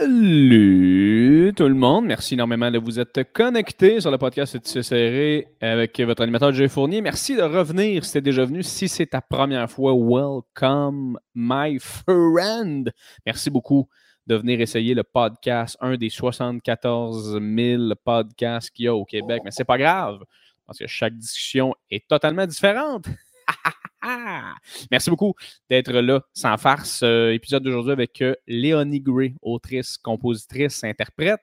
[0.00, 2.06] Salut tout le monde.
[2.06, 6.68] Merci énormément de vous être connecté sur le podcast C'est serré avec votre animateur Jay
[6.68, 7.02] Fournier.
[7.02, 8.62] Merci de revenir si t'es déjà venu.
[8.62, 12.90] Si c'est ta première fois, welcome my friend.
[13.26, 13.90] Merci beaucoup
[14.26, 19.42] de venir essayer le podcast, un des 74 000 podcasts qu'il y a au Québec.
[19.44, 20.24] Mais c'est pas grave
[20.66, 23.04] parce que chaque discussion est totalement différente.
[24.90, 25.34] Merci beaucoup
[25.68, 27.02] d'être là, sans farce.
[27.02, 31.40] Euh, épisode d'aujourd'hui avec euh, Léonie Gray, autrice, compositrice, interprète.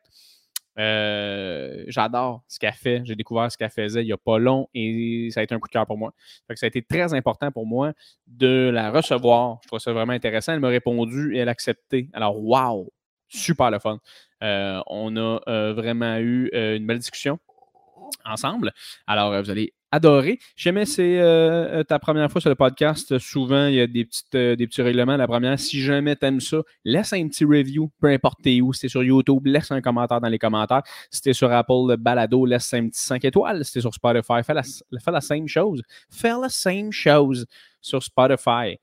[0.80, 3.02] Euh, j'adore ce qu'elle fait.
[3.04, 5.60] J'ai découvert ce qu'elle faisait il n'y a pas long et ça a été un
[5.60, 6.14] coup de cœur pour moi.
[6.54, 7.94] ça a été très important pour moi
[8.28, 9.60] de la recevoir.
[9.64, 10.54] Je trouve ça vraiment intéressant.
[10.54, 12.10] Elle m'a répondu et elle a accepté.
[12.14, 12.92] Alors, wow!
[13.28, 14.00] Super le fun.
[14.42, 17.40] on a vraiment eu une belle discussion
[18.24, 18.72] ensemble.
[19.08, 20.40] Alors, vous allez adoré.
[20.56, 23.18] Jamais c'est euh, euh, ta première fois sur le podcast.
[23.20, 25.18] Souvent, il y a des, petites, euh, des petits règlements.
[25.18, 28.74] La première, si jamais tu aimes ça, laisse un petit review, peu importe où.
[28.74, 30.84] Si t'es sur YouTube, laisse un commentaire dans les commentaires.
[31.12, 33.64] Si t'es sur Apple Balado, laisse un petit 5 étoiles.
[33.66, 35.82] Si t'es sur Spotify, fais la, fais la same chose.
[36.10, 37.46] Fais la same chose
[37.82, 38.78] sur Spotify.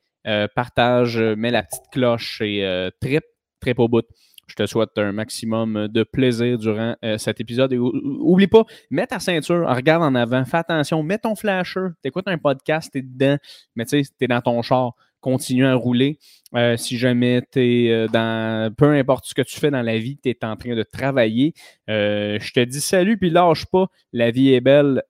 [0.54, 3.24] partage, mets la petite cloche et trip,
[3.60, 4.06] trip au bout.
[4.46, 7.72] Je te souhaite un maximum de plaisir durant euh, cet épisode.
[7.72, 12.28] Et oublie pas, mets ta ceinture, regarde en avant, fais attention, mets ton flasher, t'écoutes
[12.28, 13.36] un podcast, t'es dedans,
[13.76, 16.18] mais tu sais, t'es dans ton char, continue à rouler.
[16.54, 19.98] Euh, si jamais tu es euh, dans peu importe ce que tu fais dans la
[19.98, 21.54] vie, tu es en train de travailler.
[21.88, 23.86] je te dis salut, puis lâche pas.
[24.12, 25.02] La vie est belle.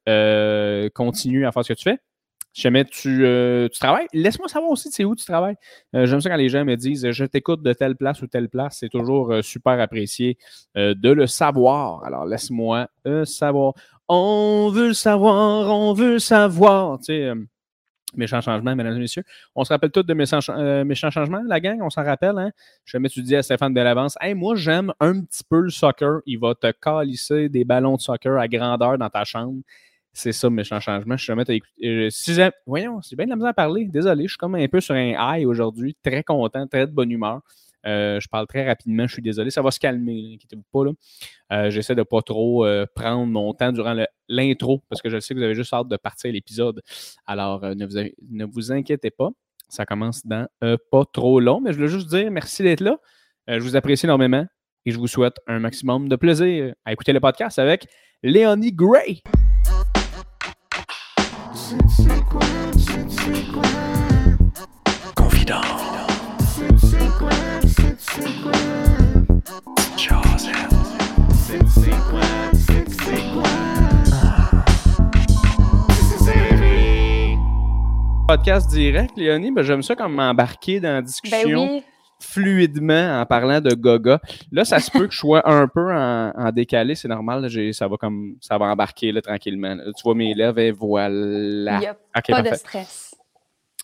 [0.94, 1.98] continue à faire ce que tu fais.
[2.54, 5.56] Si jamais euh, tu, travailles, laisse-moi savoir aussi c'est où tu travailles.
[5.96, 8.48] Euh, j'aime ça quand les gens me disent je t'écoute de telle place ou telle
[8.48, 8.78] place.
[8.78, 10.38] C'est toujours euh, super apprécié
[10.76, 12.04] de le savoir.
[12.04, 12.88] Alors laisse-moi
[13.24, 13.74] savoir.
[14.08, 16.98] On veut le savoir, on veut le savoir.
[16.98, 17.32] Tu sais,
[18.16, 19.24] méchant changement, mesdames et messieurs.
[19.56, 22.38] On se rappelle tous de méchants, changements, la gang, on s'en rappelle.
[22.38, 22.52] Hein?
[22.84, 26.20] Jamais tu dis à Stéphane Delavance Hey, moi, j'aime un petit peu le soccer.
[26.26, 29.60] Il va te calisser des ballons de soccer à grandeur dans ta chambre.
[30.16, 31.16] C'est ça, méchant changement.
[31.16, 31.44] Je suis jamais
[31.84, 32.32] euh, si
[32.66, 33.86] Voyons, c'est bien de la misère à parler.
[33.86, 35.96] Désolé, je suis comme un peu sur un high aujourd'hui.
[36.04, 37.40] Très content, très de bonne humeur.
[37.84, 39.50] Euh, je parle très rapidement, je suis désolé.
[39.50, 40.90] Ça va se calmer, inquiétez-vous pas.
[41.52, 42.64] Euh, j'essaie de ne pas trop
[42.94, 43.94] prendre mon temps durant
[44.28, 46.80] l'intro parce que je sais que vous avez juste hâte de partir l'épisode.
[47.26, 49.30] Alors, ne vous, ne, vous, inquiétez pas.
[49.68, 52.98] Ça commence dans pas trop long, mais je veux juste dire merci d'être là.
[53.48, 54.46] je vous apprécie énormément
[54.86, 57.88] et je vous souhaite un maximum de plaisir à écouter le podcast avec
[58.22, 59.22] Léonie Gray.
[78.26, 81.66] Podcast direct, Léonie, ben, j'aime ça comme m'embarquer dans la discussion.
[81.66, 81.84] Ben oui
[82.20, 84.20] fluidement en parlant de Gaga.
[84.50, 87.48] Là, ça se peut que je sois un peu en, décalé, c'est normal.
[87.72, 89.76] ça va comme ça va embarquer là, tranquillement.
[89.76, 91.76] tu vois mes lèvres et voilà.
[91.76, 93.14] Il n'y a pas de stress.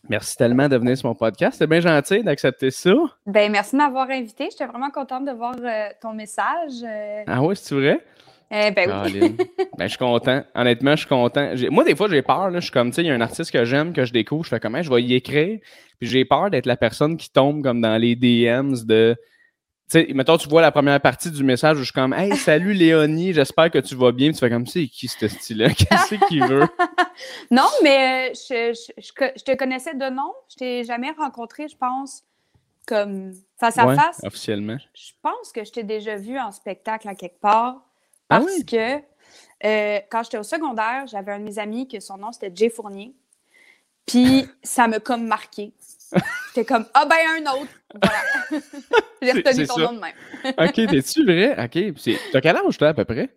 [0.09, 1.57] Merci tellement de venir sur mon podcast.
[1.59, 2.95] C'est bien gentil d'accepter ça.
[3.27, 4.49] Ben, merci de m'avoir invité.
[4.51, 6.83] J'étais vraiment contente de voir euh, ton message.
[6.83, 7.23] Euh.
[7.27, 8.03] Ah oui, c'est vrai?
[8.51, 9.37] Eh ben oui.
[9.79, 10.43] ben, je suis content.
[10.57, 11.53] Honnêtement, je suis content.
[11.71, 12.51] Moi, des fois, j'ai peur.
[12.53, 14.45] Je suis comme, tu sais, il y a un artiste que j'aime, que je découvre.
[14.45, 15.61] Je fais comment je vais y écrire.
[16.01, 19.17] Puis j'ai peur d'être la personne qui tombe comme dans les DMs de.
[19.89, 22.37] Tu sais, mettons, tu vois la première partie du message où je suis comme, hey,
[22.37, 24.29] salut Léonie, j'espère que tu vas bien.
[24.29, 25.69] Puis tu fais comme, c'est qui ce style-là?
[25.75, 26.67] Qu'est-ce qu'il veut?
[27.51, 30.33] non, mais euh, je, je, te connaissais de nom.
[30.49, 32.25] Je t'ai jamais rencontré, je pense,
[32.87, 34.21] comme face à face.
[34.25, 34.77] Officiellement.
[34.95, 37.90] Je pense que je t'ai déjà vu en spectacle à quelque part.
[38.31, 38.97] Ah parce que
[39.65, 42.71] euh, quand j'étais au secondaire, j'avais un de mes amis que son nom c'était Jay
[42.71, 43.15] Fournier.
[44.07, 45.73] Puis ça m'a comme marqué.
[46.49, 47.73] J'étais comme Ah ben un autre.
[48.03, 48.63] Voilà.
[49.23, 50.15] J'ai retenu ton nom de même.
[50.59, 51.53] OK, t'es-tu vrai?
[51.63, 52.15] OK.
[52.33, 53.31] T'as quel âge toi à peu près?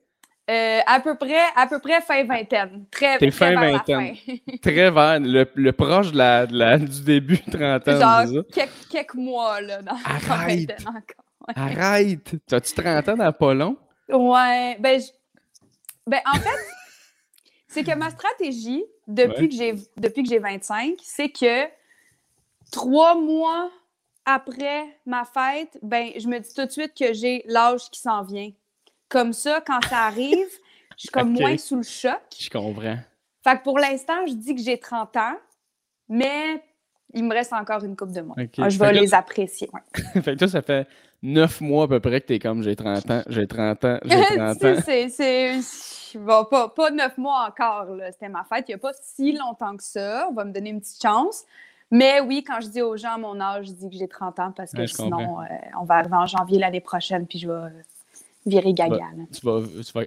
[0.50, 2.86] Euh, à peu près, à peu près fin vingtaine.
[2.92, 4.16] Très, T'es fin vingtaine.
[4.62, 8.26] très vers le, le proche de la, de la, du début 30 ans.
[8.26, 10.28] Genre quelques, quelques, mois là, dans Arrête.
[10.28, 11.56] la vingtaine encore.
[11.56, 12.36] Arrête!
[12.46, 13.78] T'as-tu 30 ans dans pas long?
[14.10, 15.02] Ouais, ben,
[16.08, 16.50] ben en fait,
[17.68, 21.68] c'est que ma stratégie depuis que j'ai depuis que j'ai 25, c'est que
[22.72, 23.72] trois mois
[24.26, 28.24] après ma fête, ben je me dis tout de suite que j'ai l'âge qui s'en
[28.24, 28.52] vient.
[29.10, 30.50] Comme ça, quand ça arrive,
[30.98, 32.22] je suis comme moins sous le choc.
[32.40, 32.98] Je comprends.
[33.44, 35.38] Fait que pour l'instant, je dis que j'ai 30 ans,
[36.08, 36.64] mais
[37.14, 38.36] il me reste encore une coupe de mois.
[38.58, 39.70] Ah, je vais les apprécier.
[40.14, 40.88] fait que toi, ça fait
[41.24, 43.98] neuf mois à peu près que tu es comme j'ai 30 ans, j'ai 30 ans,
[44.04, 44.76] j'ai 30 ans.
[44.86, 45.60] c'est.
[46.20, 47.88] Bon, pas, pas neuf mois encore.
[48.12, 50.28] C'était ma fête il n'y a pas si longtemps que ça.
[50.30, 51.44] On va me donner une petite chance.
[51.90, 54.52] Mais oui, quand je dis aux gens mon âge, je dis que j'ai 30 ans
[54.56, 55.46] parce que sinon, euh,
[55.80, 57.70] on va arriver en janvier l'année prochaine, puis je vais
[58.46, 59.10] virer gaga.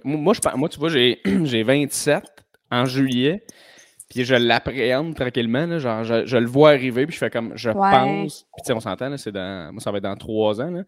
[0.03, 1.21] moi, moi, tu vois, j'ai
[1.63, 2.23] 27
[2.71, 3.43] en juillet.
[4.09, 8.43] Puis je l'appréhende tranquillement, genre je, le vois arriver, puis je fais comme, je pense,
[8.53, 10.83] puis tu sais, on s'entend, c'est dans, moi ça va être dans trois ans, là.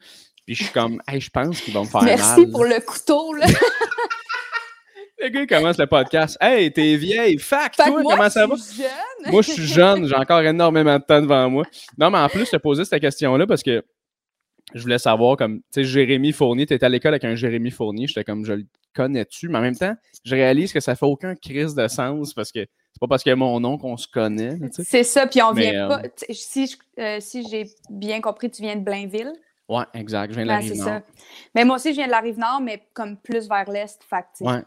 [0.45, 2.37] puis je suis comme, hey, je pense qu'ils vont me faire Merci mal.
[2.37, 3.45] Merci pour le couteau, là.
[5.21, 8.55] le gars commence le podcast, hey, t'es vieille, fact, toi, comment ça va?
[8.55, 9.31] Jeune.
[9.33, 11.65] moi, je suis jeune, j'ai encore énormément de temps devant moi.
[11.97, 13.83] Non, mais en plus, je te posais cette question-là parce que
[14.73, 17.71] je voulais savoir, comme, tu sais, Jérémy Fournier, tu étais à l'école avec un Jérémy
[17.71, 18.65] Fournier, j'étais comme, je le
[18.95, 19.49] connais-tu?
[19.49, 22.65] Mais en même temps, je réalise que ça fait aucun crise de sens parce que
[22.99, 24.59] c'est pas parce qu'il y a mon nom qu'on se connaît.
[24.73, 26.01] C'est ça, puis on vient pas.
[26.01, 29.31] Euh, si, euh, si j'ai bien compris, tu viens de Blainville.
[29.69, 30.31] Oui, exact.
[30.31, 30.99] Je viens de la Rive-Nord.
[31.55, 34.01] Mais moi aussi, je viens de la Rive-Nord, mais comme plus vers l'Est.
[34.41, 34.63] Ouais.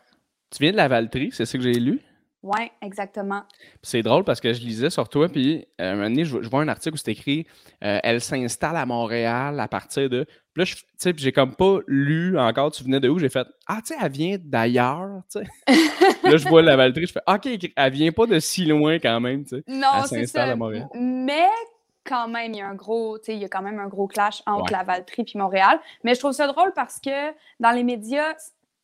[0.50, 2.00] Tu viens de la Valtrie, c'est ça que j'ai lu?
[2.42, 3.42] Oui, exactement.
[3.82, 6.62] C'est drôle parce que je lisais sur toi, puis euh, un moment donné, je, vois
[6.62, 7.46] un article où c'est écrit
[7.80, 10.24] Elle s'installe à Montréal à partir de.
[10.52, 13.18] Puis là, tu sais, j'ai comme pas lu encore, tu venais de où?
[13.18, 15.46] J'ai fait Ah, tu sais, elle vient d'ailleurs, tu sais.
[16.24, 19.20] là, je vois la Valtrie, je fais OK, elle vient pas de si loin quand
[19.20, 19.64] même, tu sais.
[19.68, 20.44] Non, c'est ça.
[20.44, 20.88] À Montréal.
[20.94, 21.48] Mais
[22.04, 24.42] quand même, il y a un gros, il y a quand même un gros clash
[24.46, 25.80] entre la Valtrie puis Montréal.
[26.04, 27.30] Mais je trouve ça drôle parce que
[27.60, 28.34] dans les médias,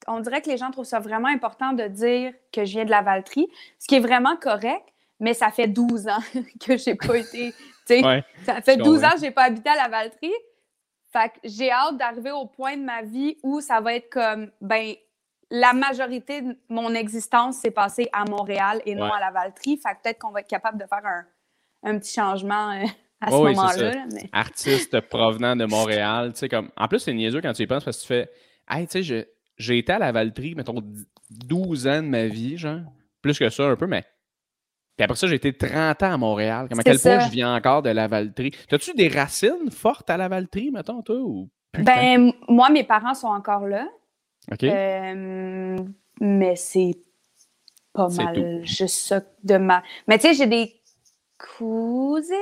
[0.08, 2.90] on dirait que les gens trouvent ça vraiment important de dire que je viens de
[2.90, 4.84] la Valtrie, ce qui est vraiment correct,
[5.20, 6.22] mais ça fait 12 ans
[6.66, 7.52] que j'ai pas été.
[7.86, 10.34] ça fait 12 ans que j'ai pas habité à la Valtrie.
[11.10, 14.50] Fait que j'ai hâte d'arriver au point de ma vie où ça va être comme,
[14.60, 14.94] ben,
[15.50, 19.78] la majorité de mon existence s'est passée à Montréal et non à la Valtrie.
[19.78, 21.02] Fait que peut-être qu'on va être capable de faire
[21.82, 22.84] un, petit changement euh,
[23.22, 24.04] à ce moment-là.
[24.32, 26.70] Artiste provenant de Montréal, tu sais, comme.
[26.76, 28.30] En plus, c'est niaiseux quand tu y penses parce que tu fais,
[28.68, 29.28] hey, tu sais,
[29.58, 30.82] j'ai été à la Valtrie, mettons,
[31.30, 32.80] 12 ans de ma vie, genre.
[33.22, 34.04] Plus que ça, un peu, mais
[34.98, 36.66] puis après ça, j'ai été 30 ans à Montréal.
[36.68, 38.50] Comme à quel point je viens encore de la Valtrie.
[38.72, 41.14] As-tu des racines fortes à la Valtrie, mettons, toi?
[41.20, 43.86] Ou ben, moi, mes parents sont encore là.
[44.50, 44.64] OK.
[44.64, 45.76] Euh,
[46.20, 46.96] mais c'est
[47.92, 49.84] pas mal juste ça de ma.
[50.08, 50.74] Mais tu sais, j'ai des
[51.56, 52.34] cousines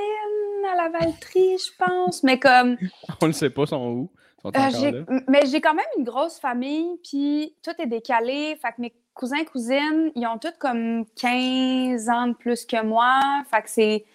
[0.71, 2.23] à la Valtrie, je pense.
[2.23, 2.75] Mais comme.
[3.21, 4.11] On ne sait pas, sont où?
[4.55, 8.57] Euh, mais j'ai quand même une grosse famille, puis tout est décalé.
[8.61, 13.19] Fait que mes cousins, cousines, ils ont tous comme 15 ans de plus que moi.
[13.49, 14.05] Fait que c'est.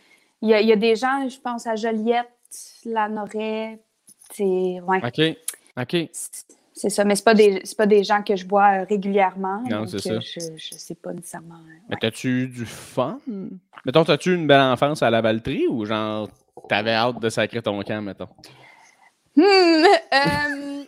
[0.40, 2.26] Il y, a des gens, je pense à Joliette,
[2.84, 3.79] la Noret.
[4.32, 4.81] C'est.
[4.81, 5.00] Ouais.
[5.05, 5.37] OK.
[5.81, 6.11] OK.
[6.75, 9.62] C'est ça, mais ce pas, des, pas des gens que je vois euh, régulièrement.
[9.70, 10.19] Non, c'est ça.
[10.19, 11.61] Je ne sais pas nécessairement.
[11.88, 13.20] Mais t'as-tu du fun?
[13.84, 16.29] Mettons, t'as-tu une belle enfance à la Valtrie ou genre
[16.69, 18.29] t'avais hâte de sacrer ton camp, mettons?
[19.37, 19.43] Hmm,
[20.14, 20.84] euh,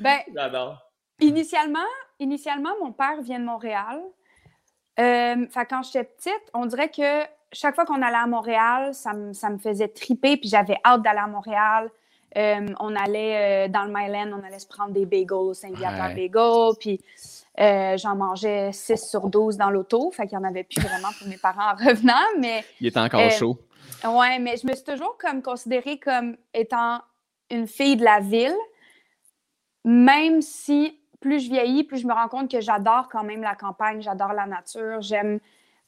[0.00, 0.78] ben, J'adore.
[1.20, 1.78] Initialement,
[2.20, 4.00] initialement, mon père vient de Montréal.
[4.98, 7.22] Euh, quand j'étais petite, on dirait que
[7.52, 11.26] chaque fois qu'on allait à Montréal, ça, me faisait triper, puis j'avais hâte d'aller à
[11.26, 11.90] Montréal.
[12.36, 16.14] Euh, on allait euh, dans le Myland, on allait se prendre des bagels au Saint-Viateur
[16.14, 17.00] Bagel, puis
[17.56, 21.26] j'en mangeais 6 sur 12 dans l'auto, fait qu'il n'y en avait plus vraiment pour
[21.26, 22.64] mes parents en revenant, mais...
[22.80, 23.58] Il était encore chaud.
[24.04, 27.00] Ouais, mais je me suis toujours comme considérée comme étant
[27.50, 28.56] une fille de la ville,
[29.84, 33.54] même si plus je vieillis, plus je me rends compte que j'adore quand même la
[33.54, 35.40] campagne, j'adore la nature, j'aime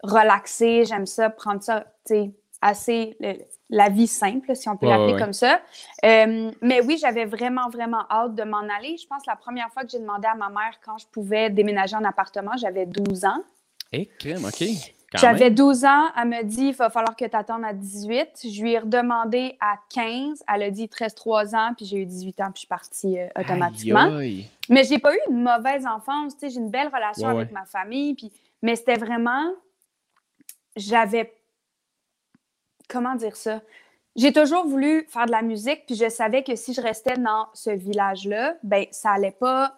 [0.02, 2.30] relaxer, j'aime ça, prendre ça, tu sais,
[2.62, 3.16] assez
[3.70, 5.60] la vie simple, si on peut l'appeler comme ça.
[6.04, 8.96] Euh, mais oui, j'avais vraiment, vraiment hâte de m'en aller.
[8.96, 11.50] Je pense que la première fois que j'ai demandé à ma mère quand je pouvais
[11.50, 13.42] déménager en appartement, j'avais 12 ans.
[13.92, 14.64] Eh, crème, OK.
[15.14, 18.40] J'avais 12 ans, elle me dit il va falloir que tu attendes à 18.
[18.44, 20.44] Je lui ai redemandé à 15.
[20.52, 22.58] Elle a dit il te reste 3 ans, puis j'ai eu 18 ans, puis je
[22.60, 24.08] suis partie euh, automatiquement.
[24.68, 26.34] Mais j'ai pas eu une mauvaise enfance.
[26.40, 28.32] J'ai une belle relation avec ma famille, puis...
[28.62, 29.52] mais c'était vraiment.
[30.76, 31.34] J'avais.
[32.88, 33.60] Comment dire ça?
[34.16, 37.48] J'ai toujours voulu faire de la musique, puis je savais que si je restais dans
[37.54, 39.76] ce village-là, ben ça allait pas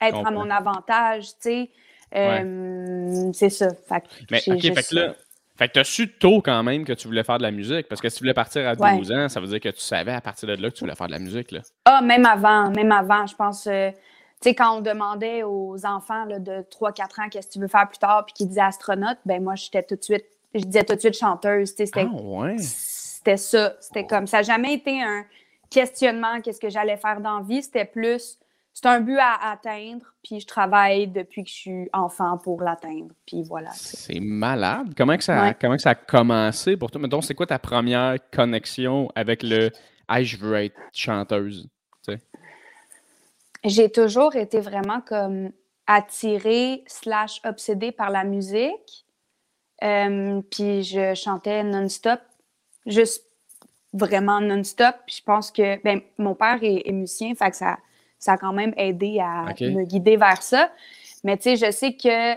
[0.00, 1.70] être à mon avantage, tu sais.
[2.14, 2.89] Euh,
[3.32, 3.68] c'est ça.
[3.88, 5.14] Fait Mais, OK, fait que là,
[5.60, 7.86] fait que tu as su tôt quand même que tu voulais faire de la musique.
[7.86, 10.12] Parce que si tu voulais partir à 12 ans, ça veut dire que tu savais
[10.12, 11.52] à partir de là que tu voulais faire de la musique.
[11.52, 11.60] Là.
[11.84, 13.66] Ah, même avant, même avant, je pense.
[13.66, 17.58] Euh, tu sais, quand on demandait aux enfants là, de 3-4 ans qu'est-ce que tu
[17.58, 20.24] veux faire plus tard, puis qu'ils disaient astronaute, ben moi, j'étais tout de suite,
[20.54, 21.74] je disais tout de suite chanteuse.
[21.76, 22.56] C'était, ah, ouais.
[22.56, 23.74] ça.
[23.80, 25.26] C'était comme, ça n'a jamais été un
[25.68, 27.62] questionnement, qu'est-ce que j'allais faire dans la vie.
[27.62, 28.38] C'était plus,
[28.72, 33.14] c'est un but à atteindre, puis je travaille depuis que je suis enfant pour l'atteindre.
[33.26, 33.70] Puis voilà.
[33.72, 34.94] C'est malade.
[34.96, 37.00] Comment que, ça, comment ça a commencé pour toi?
[37.00, 39.70] Mettons, c'est quoi ta première connexion avec le
[40.08, 41.68] Hey, je veux être chanteuse?
[43.62, 45.50] J'ai toujours été vraiment comme
[45.86, 49.04] attirée slash obsédée par la musique.
[49.82, 52.20] Euh, puis je chantais non-stop
[52.86, 53.24] juste
[53.92, 54.94] vraiment non-stop.
[55.06, 57.78] Puis je pense que ben, mon père est, musicien, fait que ça,
[58.20, 60.70] ça a quand même aidé à me guider vers ça.
[61.24, 62.36] Mais tu sais, je sais que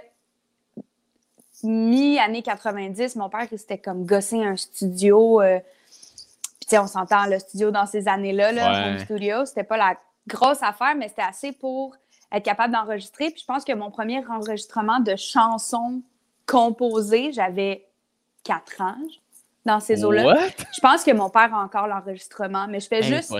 [1.63, 5.41] mi-année 90, mon père, c'était comme gosser un studio.
[5.41, 9.77] Euh, puis tu sais, on s'entend, le studio dans ces années-là, le studio, c'était pas
[9.77, 9.97] la
[10.27, 11.95] grosse affaire, mais c'était assez pour
[12.31, 13.29] être capable d'enregistrer.
[13.29, 16.01] Puis je pense que mon premier enregistrement de chansons
[16.45, 17.85] composées, j'avais
[18.43, 18.97] quatre ans
[19.65, 20.47] dans ces eaux-là.
[20.75, 23.33] Je pense que mon père a encore l'enregistrement, mais je fais juste.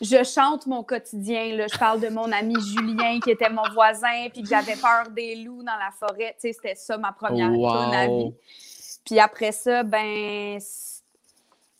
[0.00, 1.56] Je chante mon quotidien.
[1.56, 1.66] Là.
[1.72, 5.36] Je parle de mon ami Julien qui était mon voisin, puis que j'avais peur des
[5.36, 6.34] loups dans la forêt.
[6.34, 8.32] Tu sais, c'était ça ma première vie.
[9.04, 10.58] Puis après ça, ben,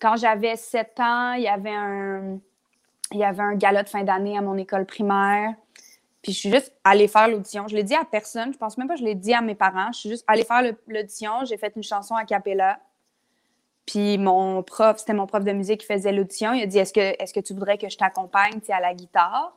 [0.01, 2.39] quand j'avais sept ans, il y avait un,
[3.13, 5.55] il y avait un gala de fin d'année à mon école primaire.
[6.23, 7.69] Puis je suis juste allée faire l'audition.
[7.69, 8.53] Je l'ai dit à personne.
[8.53, 9.93] Je pense même pas que je l'ai dit à mes parents.
[9.93, 11.45] Je suis juste allée faire l'audition.
[11.45, 12.81] J'ai fait une chanson à cappella.
[13.89, 16.53] Puis mon prof, c'était mon prof de musique qui faisait l'audition.
[16.53, 19.57] Il a dit Est-ce que, est que tu voudrais que je t'accompagne à la guitare?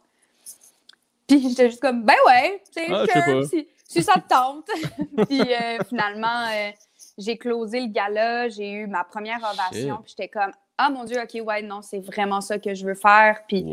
[1.27, 3.05] Puis j'étais juste comme Ben ouais, ah,
[3.50, 4.67] si, si, ça te tente.
[5.27, 6.71] puis euh, finalement, euh,
[7.17, 9.97] j'ai closé le gala, j'ai eu ma première ovation.
[9.97, 12.95] Puis j'étais comme Ah mon Dieu, ok, ouais, non, c'est vraiment ça que je veux
[12.95, 13.41] faire.
[13.50, 13.65] Puis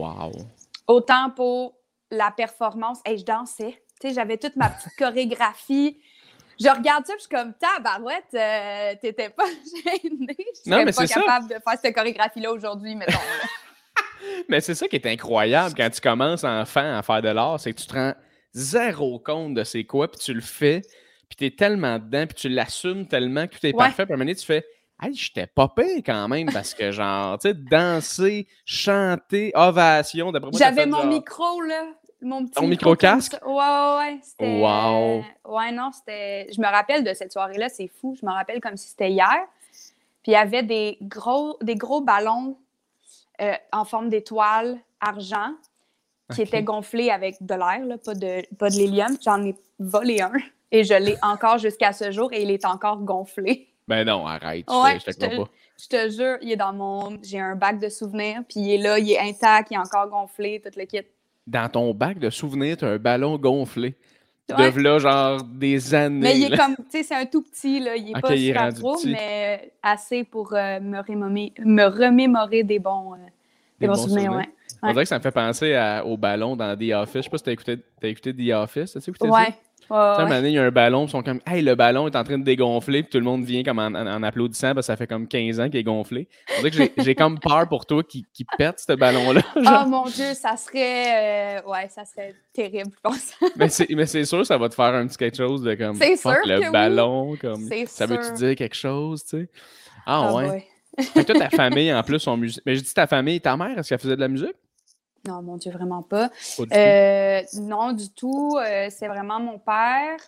[0.89, 1.75] autant pour
[2.11, 3.81] la performance, et je dansais.
[4.03, 5.99] J'avais toute ma petite chorégraphie
[6.61, 9.47] je regarde ça, puis je suis comme, tabarouette, euh, t'étais pas
[9.85, 10.37] gênée.
[10.65, 13.19] Je serais pas capable de faire cette chorégraphie-là aujourd'hui, mettons.
[14.49, 17.73] mais c'est ça qui est incroyable quand tu commences enfant à faire de l'art, c'est
[17.73, 18.15] que tu te rends
[18.53, 20.83] zéro compte de c'est quoi, puis tu le fais,
[21.29, 24.05] puis t'es tellement dedans, puis tu l'assumes tellement que tout est parfait.
[24.05, 24.65] Puis à un moment donné, tu fais,
[25.01, 30.33] Hey, j'étais pas pire quand même parce que, genre, tu sais, danser, chanter, ovation.
[30.55, 31.85] J'avais mon micro, là
[32.21, 32.55] mon petit.
[32.55, 33.37] Ton micro-casque?
[33.45, 34.61] Ouais, ouais, ouais.
[34.61, 35.25] Wow.
[35.45, 36.47] Ouais, non, c'était.
[36.53, 38.17] Je me rappelle de cette soirée-là, c'est fou.
[38.21, 39.47] Je me rappelle comme si c'était hier.
[40.23, 42.59] Puis il y avait des gros, des gros ballons
[43.41, 45.55] euh, en forme d'étoile argent
[46.35, 49.17] qui étaient gonflés avec de l'air, pas de, pas de l'hélium.
[49.25, 50.33] J'en ai volé un
[50.73, 53.69] et je l'ai encore jusqu'à ce jour et il est encore gonflé.
[53.87, 55.49] Ben non, arrête, je, te, je, pas.
[55.81, 57.19] Je te jure, il est dans mon.
[57.23, 60.09] J'ai un bac de souvenirs, puis il est là, il est intact, il est encore
[60.09, 61.01] gonflé, tout le kit
[61.49, 63.97] dans ton bac de souvenirs, tu as un ballon gonflé.
[64.57, 64.73] Ouais.
[64.73, 66.21] De là, genre des années.
[66.21, 67.97] Mais il est comme, tu sais, c'est un tout petit, là.
[67.97, 71.03] Il est pas super gros, mais assez pour euh, me,
[71.67, 73.17] me, remémorer des bons, euh,
[73.79, 74.33] des, bons, souvenirs.
[74.33, 74.49] Ouais.
[74.83, 77.17] On dirait que ça me fait penser au ballon dans The Office.
[77.17, 78.97] Je sais pas si tu as écouté, as écouté The Office.
[78.97, 79.45] As écouté ouais.
[79.45, 79.68] Ça?
[79.91, 82.39] Un il y a un ballon, ils sont comme, hey, le ballon est en train
[82.39, 85.27] de dégonfler, puis tout le monde vient comme en, applaudissant, parce que ça fait comme
[85.27, 86.29] 15 ans qu'il est gonflé.
[86.59, 89.43] On dirait que j'ai comme peur pour toi qui, qui pète ce ballon-là.
[89.57, 93.35] Oh mon Dieu, ça serait, euh, ouais, ça serait terrible, je pense.
[93.57, 96.71] mais c'est sûr, ça va te faire un petit quelque chose de comme, fuck, le
[96.71, 99.49] ballon, comme, ça veut-tu dire quelque chose, tu sais?
[100.07, 100.67] Ah, ah ouais.
[101.15, 102.63] toi, ta famille, en plus, sont musique.
[102.65, 104.57] Mais je dis ta famille, ta mère, est-ce qu'elle faisait de la musique?
[105.27, 106.31] Non, mon Dieu, vraiment pas.
[106.73, 108.57] Euh, non, du tout.
[108.59, 110.19] Euh, c'est vraiment mon père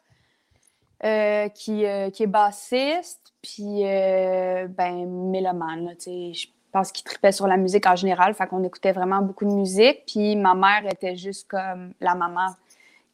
[1.05, 5.95] euh, qui, qui, est bassiste, puis ben, mélomane.
[6.05, 9.53] Je pense qu'il tripait sur la musique en général, fait qu'on écoutait vraiment beaucoup de
[9.53, 10.05] musique.
[10.07, 12.49] Puis ma mère était juste comme la maman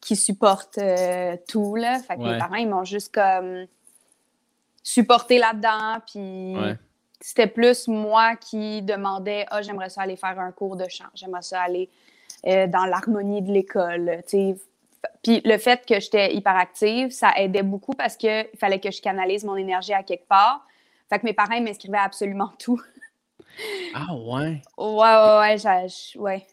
[0.01, 0.79] qui supporte
[1.47, 1.75] tout.
[1.75, 1.99] Là.
[1.99, 3.65] Fait que mes parents, ils m'ont juste comme
[4.83, 6.55] supporté là-dedans, puis
[7.19, 11.41] c'était plus moi qui demandais Ah, j'aimerais ça aller faire un cours de chant, j'aimerais
[11.41, 11.89] ça aller
[12.45, 14.21] euh, dans l'harmonie de l'école.
[15.23, 19.43] Puis le fait que j'étais hyperactive, ça aidait beaucoup parce qu'il fallait que je canalise
[19.43, 20.65] mon énergie à quelque part.
[21.09, 22.81] Fait que mes parents m'inscrivaient absolument tout.
[23.95, 24.61] Ah ouais?
[24.77, 25.87] Ouais, ouais, ouais.
[26.15, 26.47] ouais.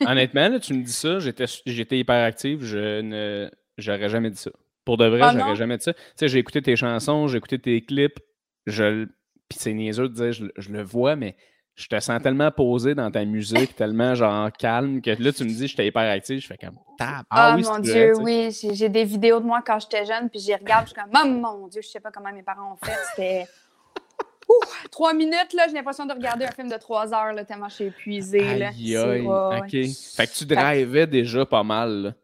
[0.06, 4.50] Honnêtement, tu me dis ça, j'étais hyperactive, je ne j'aurais jamais dit ça.
[4.84, 5.92] Pour de vrai, ah j'aurais jamais dit ça.
[5.92, 8.18] Tu sais, j'ai écouté tes chansons, j'ai écouté tes clips,
[8.66, 9.06] je
[9.48, 11.36] puis c'est niaiseux de dire, je, le vois, mais
[11.74, 15.48] je te sens tellement posé dans ta musique, tellement genre calme, que là, tu me
[15.48, 18.88] dis, je j'étais hyper actif, je fais comme, ah, ah oui, mon Dieu, oui, j'ai
[18.88, 21.68] des vidéos de moi quand j'étais jeune, puis j'y regarde, je suis comme, oh mon
[21.68, 23.46] Dieu, je sais pas comment mes parents ont fait, c'était.
[24.90, 27.74] trois minutes, là, j'ai l'impression de regarder un film de trois heures, là, tellement je
[27.74, 28.58] suis épuisée.
[28.58, 28.68] Là.
[28.68, 29.70] Aïe, aïe, OK.
[29.70, 32.14] Fait que tu drivais déjà pas mal.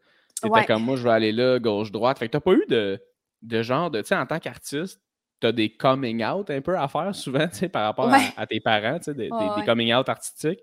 [0.41, 2.19] C'était comme moi, je vais aller là, gauche-droite.
[2.19, 3.01] Fait que t'as pas eu de,
[3.41, 5.01] de genre de, tu sais, en tant qu'artiste,
[5.45, 8.47] tu as des coming out un peu à faire souvent, tu sais, par rapport à,
[8.47, 9.29] tes parents, tu sais, des,
[9.65, 10.61] coming out artistiques.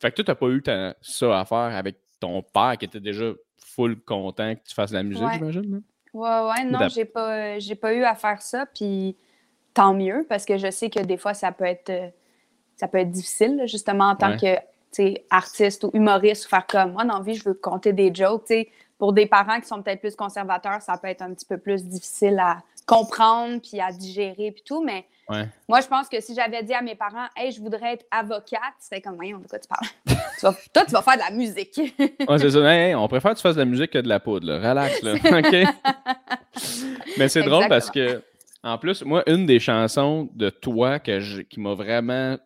[0.00, 0.62] Fait que toi, tu pas eu
[1.02, 4.96] ça à faire avec ton père qui était déjà full content que tu fasses de
[4.96, 5.82] la musique, j'imagine.
[6.14, 9.16] Ouais, ouais, non, j'ai pas, j'ai pas eu à faire ça, puis
[9.74, 11.92] tant mieux, parce que je sais que des fois, ça peut être,
[12.76, 14.56] ça peut être difficile, justement, en tant que
[15.30, 18.52] artiste ou humoriste, ou faire comme moi, dans vie, je veux compter des jokes.
[18.96, 21.84] pour des parents qui sont peut-être plus conservateurs, ça peut être un petit peu plus
[21.84, 24.82] difficile à comprendre, puis à digérer, puis tout.
[24.82, 25.46] Mais Ouais.
[25.68, 28.60] moi, je pense que si j'avais dit à mes parents, hey, je voudrais être avocate,
[28.80, 29.86] c'était comme, voyons, de quoi tu parles?
[30.38, 31.76] Tu vas- toi, tu vas faire de la musique.
[31.98, 32.72] Ouais, c'est ça.
[32.74, 34.46] Hey, on préfère que tu fasses de la musique que de la poudre.
[34.46, 34.58] là.
[34.70, 35.14] Relax, là.
[35.38, 35.56] OK?
[37.18, 38.22] Mais c'est drôle parce que,
[38.62, 42.38] en plus, moi, une des chansons de toi que je- qui m'a vraiment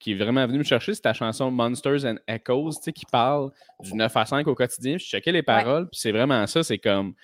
[0.00, 3.06] qui est vraiment venu me chercher, c'est ta chanson Monsters and Echoes, tu sais, qui
[3.06, 4.98] parle du 9 à 5 au quotidien.
[4.98, 7.20] Je checkais les paroles, puis c'est vraiment ça, c'est comme, tu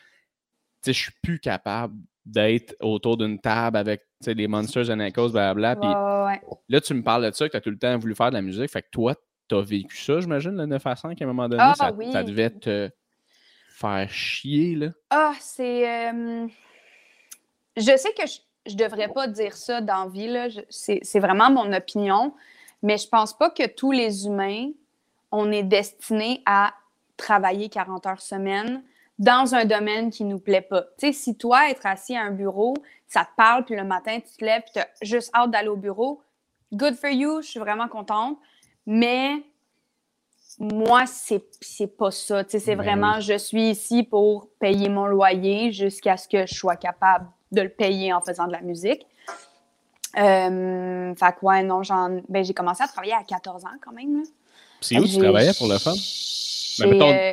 [0.85, 1.95] sais, je suis plus capable
[2.31, 6.59] d'être autour d'une table avec, les Monsters and Echoes, blablabla, puis Ouais, ouais.
[6.69, 8.35] là, tu me parles de ça, que tu as tout le temps voulu faire de
[8.37, 9.15] la musique, fait que toi,
[9.49, 11.93] tu as vécu ça, j'imagine, le 9 à 5 à un moment donné, Ah, ça,
[11.93, 12.13] oui.
[12.13, 12.91] ça devait te
[13.71, 14.89] faire chier, là.
[15.11, 16.11] Ah, c'est.
[16.11, 16.47] euh,
[17.77, 20.49] Je sais que je, je devrais pas dire ça dans la vie, là.
[20.69, 22.35] C'est vraiment mon opinion,
[22.83, 24.71] mais je pense pas que tous les humains,
[25.33, 26.75] on est destinés à
[27.17, 28.83] travailler 40 heures semaine
[29.21, 30.83] dans un domaine qui nous plaît pas.
[30.99, 32.75] Tu sais, si toi, être assis à un bureau,
[33.07, 35.69] ça te parle, puis le matin, tu te lèves, puis tu as juste hâte d'aller
[35.69, 36.23] au bureau,
[36.73, 38.39] good for you, je suis vraiment contente.
[38.87, 39.43] Mais
[40.59, 42.45] moi, c'est c'est pas ça.
[42.45, 46.47] Tu sais, c'est Ben vraiment, je suis ici pour payer mon loyer jusqu'à ce que
[46.47, 49.07] je sois capable de le payer en faisant de la musique.
[50.19, 53.93] Euh, fait que, ouais, non, j'en- ben, j'ai commencé à travailler à 14 ans quand
[53.93, 54.19] même.
[54.19, 54.23] là.
[54.81, 55.93] C'est où tu travaillais pour le fun?
[55.93, 57.33] Ben, mettons- euh,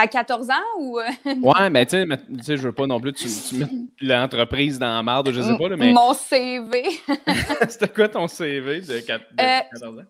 [0.00, 0.98] à 14 ans ou.
[0.98, 1.04] euh,
[1.42, 3.66] Ouais, mais tu sais, mais- tu sais, je veux pas non plus, tu, tu mets
[4.00, 6.84] l'entreprise dans la marde, je sais pas, là, mais Mon CV.
[7.68, 10.02] c'était quoi ton CV de, quat- de Euh, 14 ans?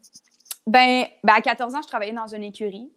[0.67, 2.91] ben, ben, à 14 ans, je travaillais dans une écurie.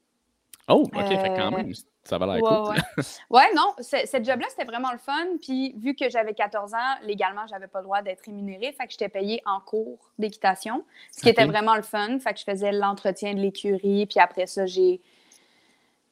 [0.69, 1.73] Oh, ok, fait quand euh, même,
[2.05, 3.03] ça va l'air Ouais, ouais.
[3.29, 5.25] Ouais, non, ce- cette job-là, c'était vraiment le fun.
[5.41, 8.71] Puis, vu que j'avais 14 ans, légalement, j'avais pas le droit d'être rémunérée.
[8.71, 12.17] Fait que j'étais payée en cours d'équitation, ce qui était vraiment le fun.
[12.19, 14.05] Fait que je faisais l'entretien de l'écurie.
[14.05, 15.01] Puis après ça, j'ai.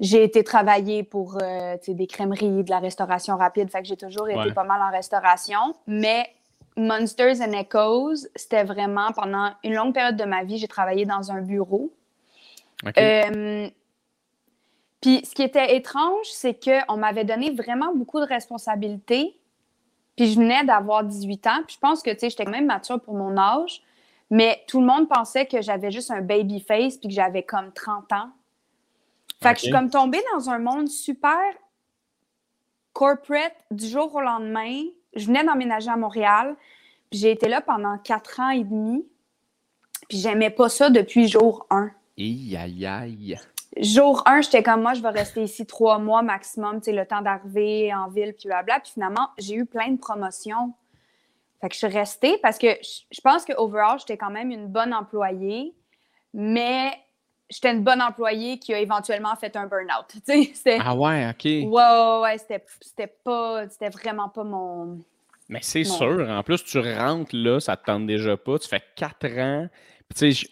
[0.01, 3.69] J'ai été travailler pour euh, des crèmeries, de la restauration rapide.
[3.69, 4.53] Fait que j'ai toujours été Ouais.
[4.53, 5.75] pas mal en restauration.
[5.87, 6.27] Mais
[6.75, 11.31] Monsters and Echoes, c'était vraiment pendant une longue période de ma vie, j'ai travaillé dans
[11.31, 11.93] un bureau.
[12.97, 13.69] Euh,
[15.01, 19.37] puis ce qui était étrange, c'est qu'on m'avait donné vraiment beaucoup de responsabilités.
[20.15, 21.59] Puis je venais d'avoir 18 ans.
[21.67, 23.81] Puis je pense que, tu sais, j'étais quand même mature pour mon âge.
[24.29, 27.71] Mais tout le monde pensait que j'avais juste un baby face puis que j'avais comme
[27.73, 28.29] 30 ans.
[29.41, 31.39] Fait que je suis comme tombée dans un monde super
[32.93, 34.83] corporate du jour au lendemain.
[35.15, 36.55] Je venais d'emménager à Montréal.
[37.09, 39.05] Puis j'ai été là pendant quatre ans et demi.
[40.07, 43.39] Puis j'aimais pas ça depuis jour 1 Aïe, aïe, aïe.
[43.77, 47.21] jour 1, j'étais comme moi, je vais rester ici trois mois maximum, tu le temps
[47.21, 48.79] d'arriver en ville, puis blabla.
[48.81, 50.73] Puis finalement, j'ai eu plein de promotions.
[51.61, 54.51] Fait que je suis restée parce que je je pense que overall, j'étais quand même
[54.51, 55.73] une bonne employée,
[56.33, 56.91] mais
[57.51, 60.07] j'étais une bonne employée qui a éventuellement fait un burn-out.
[60.13, 60.79] Tu sais, c'était.
[60.79, 61.45] Ah ouais, ok.
[61.45, 63.67] Ouais, ouais, ouais, c'était c'était pas.
[63.69, 64.99] C'était vraiment pas mon.
[65.49, 68.81] Mais c'est sûr, en plus, tu rentres là, ça te tente déjà pas, tu fais
[68.95, 69.67] 4 ans.
[70.09, 70.47] Puis tu sais, je-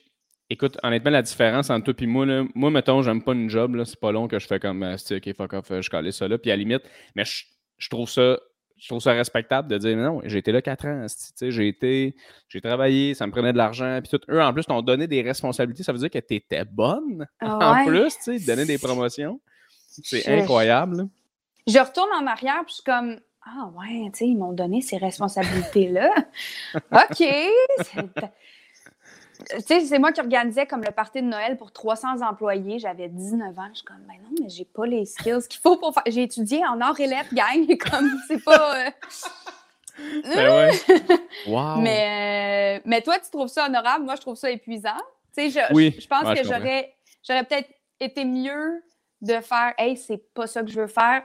[0.50, 3.76] écoute, honnêtement, la différence entre toi et moi, là, moi, mettons, j'aime pas une job,
[3.76, 5.90] là, c'est pas long que je fais comme, euh, c'est ok, fuck off, euh, je
[5.90, 6.84] calais ça là, puis à la limite,
[7.16, 7.46] mais je,
[7.78, 8.38] je trouve ça.
[8.80, 11.06] Je trouve ça respectable de dire, mais non, j'ai été là 4 ans,
[11.42, 12.16] j'ai été,
[12.48, 14.22] j'ai travaillé, ça me prenait de l'argent, puis tout.
[14.32, 17.74] Eux, en plus, t'ont donné des responsabilités, ça veut dire que tu étais bonne, en
[17.76, 17.86] Ouais.
[17.86, 19.40] plus, tu sais, donner des promotions.
[19.88, 21.08] C'est Je- incroyable.
[21.68, 24.82] Je retourne en arrière, puis je suis comme Ah, ouais, tu sais, ils m'ont donné
[24.82, 26.10] ces responsabilités-là.
[26.92, 27.24] OK.
[29.46, 32.80] C'est- Tu sais, c'est moi qui organisais comme le party de Noël pour 300 employés.
[32.80, 33.68] J'avais 19 ans.
[33.72, 36.04] Je suis comme, ben non, mais j'ai pas les skills qu'il faut pour faire.
[36.08, 37.66] J'ai étudié en or et lettres, gang.
[37.92, 38.86] Comme, c'est pas.
[38.88, 38.90] euh,
[40.24, 40.72] Ben ouais.
[41.48, 41.78] Wow.
[41.82, 44.06] mais, euh, mais toi, tu trouves ça honorable?
[44.06, 44.96] Moi, je trouve ça épuisant.
[45.38, 45.96] Tu sais, je, Oui.
[46.00, 46.94] je pense Ouais, que j'aurais,
[47.28, 48.82] j'aurais peut-être été mieux
[49.22, 51.24] de faire Hey, c'est pas ça que je veux faire,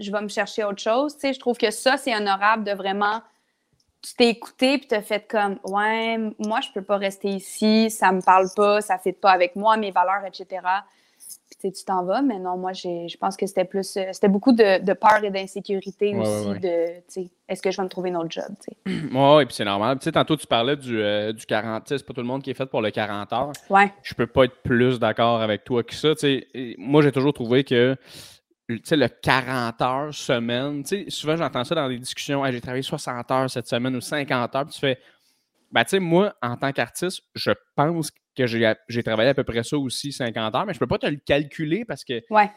[0.00, 1.14] je vais me chercher autre chose.
[1.14, 3.22] Tu sais, je trouve que ça, c'est honorable de vraiment.
[4.02, 8.12] Tu t'es écouté puis t'as fait comme Ouais, moi, je peux pas rester ici, ça
[8.12, 10.60] me parle pas, ça fait pas avec moi, mes valeurs, etc.
[11.58, 13.96] Puis tu t'en vas, mais non, moi, j'ai, je pense que c'était plus.
[13.96, 17.62] euh, C'était beaucoup de, de peur et d'insécurité Ouais, aussi ouais, de, tu sais, est-ce
[17.62, 19.08] que je vais me trouver un autre job, tu sais.
[19.16, 19.98] Ouais, et puis c'est normal.
[19.98, 21.84] Tu sais, tantôt, tu parlais du, euh, du 40.
[21.84, 23.52] tu sais, C'est pas tout le monde qui est fait pour le 40 heures.
[23.70, 23.92] Ouais.
[24.02, 26.14] Je peux pas être plus d'accord avec toi que ça.
[26.14, 27.96] Tu sais, moi, j'ai toujours trouvé que
[28.68, 32.44] le 40 heures semaine, tu sais, souvent j'entends ça dans des discussions.
[32.44, 34.64] Hey, j'ai travaillé 60 heures cette semaine ou 50 heures.
[34.66, 34.98] Puis tu fais,
[35.70, 39.62] ben, tu sais, moi, en tant qu'artiste, je pense que j'ai travaillé à peu près
[39.62, 42.50] ça aussi, 50 heures, mais je peux pas te le calculer parce que Ouais.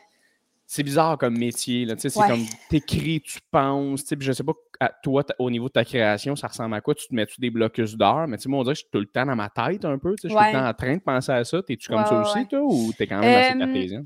[0.65, 1.85] c'est bizarre comme métier.
[1.85, 2.27] Là, tu sais, c'est Ouais.
[2.27, 4.01] comme t'écris, tu penses.
[4.03, 6.73] tu sais, puis Je sais pas, à toi, au niveau de ta création, ça ressemble
[6.75, 6.95] à quoi?
[6.95, 8.27] Tu te mets-tu des blocus d'heures?
[8.27, 9.85] Mais tu sais, moi, on dirait que je suis tout le temps dans ma tête
[9.85, 10.15] un peu.
[10.15, 11.61] tu sais, Je suis tout le temps en train de penser à ça.
[11.61, 14.05] T'es-tu comme ça aussi, toi, ou t'es quand même assez cartésienne?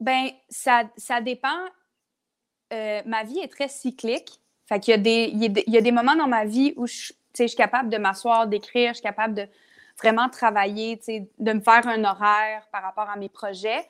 [0.00, 1.58] Ben, ça, ça dépend.
[2.72, 4.40] Euh, ma vie est très cyclique.
[4.66, 7.12] Fait qu'il y a des, il y a des moments dans ma vie où je,
[7.38, 9.46] je suis capable de m'asseoir, d'écrire, je suis capable de
[9.98, 11.00] vraiment travailler,
[11.38, 13.86] de me faire un horaire par rapport à mes projets.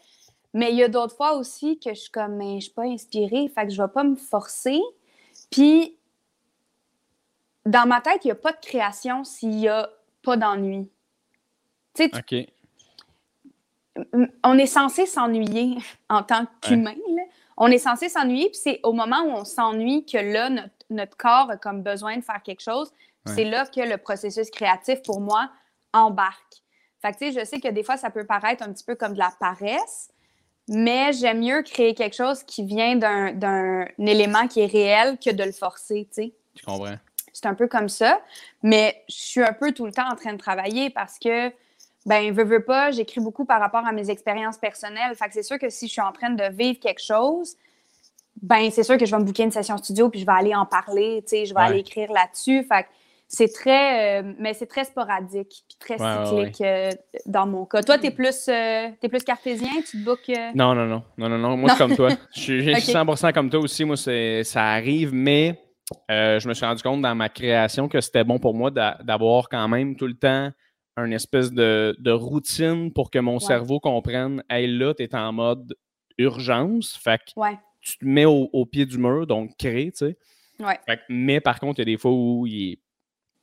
[0.54, 2.84] Mais il y a d'autres fois aussi que je suis comme, mais je suis pas
[2.84, 4.80] inspirée, fait que je vais pas me forcer.
[5.50, 5.98] Puis,
[7.64, 9.90] dans ma tête, il n'y a pas de création s'il n'y a
[10.22, 10.90] pas d'ennui.
[11.94, 12.08] Tu sais,
[14.42, 15.78] on est censé s'ennuyer
[16.08, 16.94] en tant qu'humain.
[17.56, 20.50] On est censé s'ennuyer, puis c'est au moment où on s'ennuie que là,
[20.90, 22.92] notre, corps a comme besoin de faire quelque chose.
[23.24, 25.50] C'est là que le processus créatif, pour moi,
[25.92, 26.62] embarque.
[27.02, 28.94] Fait que, tu sais, je sais que des fois, ça peut paraître un petit peu
[28.94, 30.10] comme de la paresse,
[30.68, 35.42] mais j'aime mieux créer quelque chose qui vient d'un élément qui est réel que de
[35.42, 36.34] le forcer, tu sais.
[36.54, 36.96] Je comprends.
[37.32, 38.20] C'est un peu comme ça,
[38.62, 41.52] mais je suis un peu tout le temps en train de travailler parce que
[42.06, 45.14] ben veux, veux pas, j'écris beaucoup par rapport à mes expériences personnelles.
[45.16, 47.56] Fait que c'est sûr que si je suis en train de vivre quelque chose,
[48.40, 50.54] ben c'est sûr que je vais me booker une session studio puis je vais aller
[50.54, 52.64] en parler, tu sais, je vais aller écrire là-dessus.
[52.64, 52.88] Fait que
[53.28, 56.92] c'est très, euh, mais c'est très sporadique puis très cyclique euh,
[57.26, 57.82] dans mon cas.
[57.82, 60.54] Toi, tu es plus, euh, plus cartésien, tu te bookes.
[60.54, 61.56] Non, non, non, non, non, non.
[61.56, 62.10] Moi, c'est comme toi.
[62.34, 63.84] Je suis 100% comme toi aussi.
[63.84, 65.60] Moi, ça arrive, mais
[66.08, 69.66] je me suis rendu compte dans ma création que c'était bon pour moi d'avoir quand
[69.66, 70.50] même tout le temps
[70.96, 75.76] une espèce de, routine pour que mon cerveau comprenne Hey, là, tu es en mode
[76.18, 76.96] urgence.
[76.96, 77.40] Fait que
[77.80, 80.16] tu te mets au, pied du mur, donc crée, tu sais.
[81.08, 82.78] mais par contre, il y a des fois où il est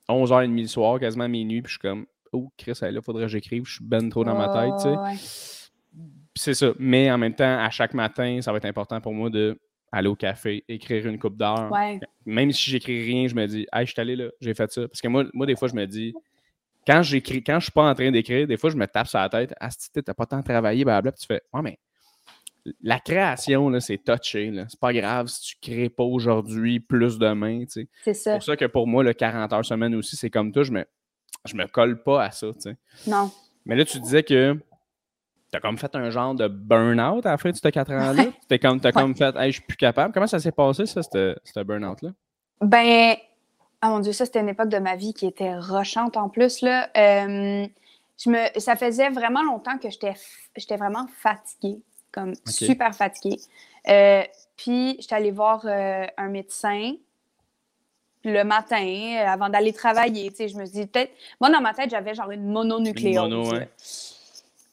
[0.09, 3.65] 11h30 le soir, quasiment minuit, puis je suis comme Oh, Chris, là, faudrait que j'écrive,
[3.67, 5.59] je suis ben trop dans ma tête, tu sais.
[6.35, 6.73] C'est ça.
[6.79, 9.55] Mais en même temps, à chaque matin, ça va être important pour moi de
[9.91, 11.71] aller au café, écrire une coupe d'heure.
[12.25, 14.87] Même si j'écris rien, je me dis, hey, je suis allé là, j'ai fait ça.
[14.87, 16.15] Parce que moi, moi, des fois, je me dis,
[16.85, 19.19] quand j'écris, quand je suis pas en train d'écrire, des fois, je me tape sur
[19.19, 19.53] la tête.
[19.59, 21.79] Ah, si t'as pas tant travaillé, blablabla, puis tu fais, ouais, mais
[22.81, 24.49] la création, là, c'est touché.
[24.51, 24.65] Là.
[24.69, 27.87] C'est pas grave si tu crées pas aujourd'hui, plus demain, tu sais.
[28.03, 28.33] C'est ça.
[28.33, 30.85] Pour ça que pour moi, le 40 heures semaine aussi, c'est comme toi, je me,
[31.45, 32.77] je me colle pas à ça, tu sais.
[33.07, 33.31] Non.
[33.65, 34.53] Mais là, tu disais que
[35.51, 38.25] tu as comme fait un genre de burn-out à la fin de ces 4 ans-là.
[38.49, 40.13] Tu comme, as comme fait, hey, je suis plus capable.
[40.13, 42.09] Comment ça s'est passé, ça, ce burn-out-là?
[42.61, 43.15] Ben,
[43.85, 46.61] ah mon Dieu, ça, c'était une époque de ma vie qui était rochante en plus.
[46.61, 46.89] Là.
[46.95, 47.67] Euh,
[48.17, 51.81] je me, ça faisait vraiment longtemps que j'étais vraiment fatiguée,
[52.13, 53.41] comme super fatiguée.
[53.89, 54.23] Euh,
[54.55, 56.93] puis, j'étais allée voir euh, un médecin
[58.23, 60.31] le matin avant d'aller travailler.
[60.39, 61.11] Je me dis peut-être.
[61.41, 63.17] Moi, dans ma tête, j'avais genre une mononucléose.
[63.17, 63.51] Mono,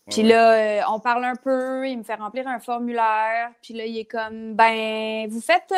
[0.08, 3.50] Puis là, on parle un peu, il me fait remplir un formulaire.
[3.60, 5.74] Puis là, il est comme, ben, vous faites,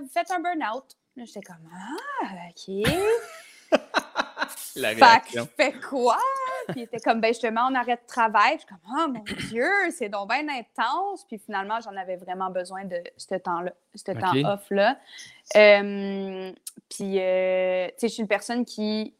[0.00, 0.96] vous faites un burn-out.
[1.16, 3.80] Là, j'étais comme Ah, OK.
[4.76, 5.48] La réaction.
[5.56, 6.18] Fait, fait quoi?
[6.68, 8.54] Puis il était comme, ben, je te mets en arrêt de travail.
[8.54, 11.24] Je suis comme, oh mon Dieu, c'est donc bien intense.
[11.28, 14.98] Puis finalement, j'en avais vraiment besoin de ce temps-là, ce temps off-là.
[15.56, 16.52] Euh,
[16.88, 19.14] puis, euh, tu sais, je suis une personne qui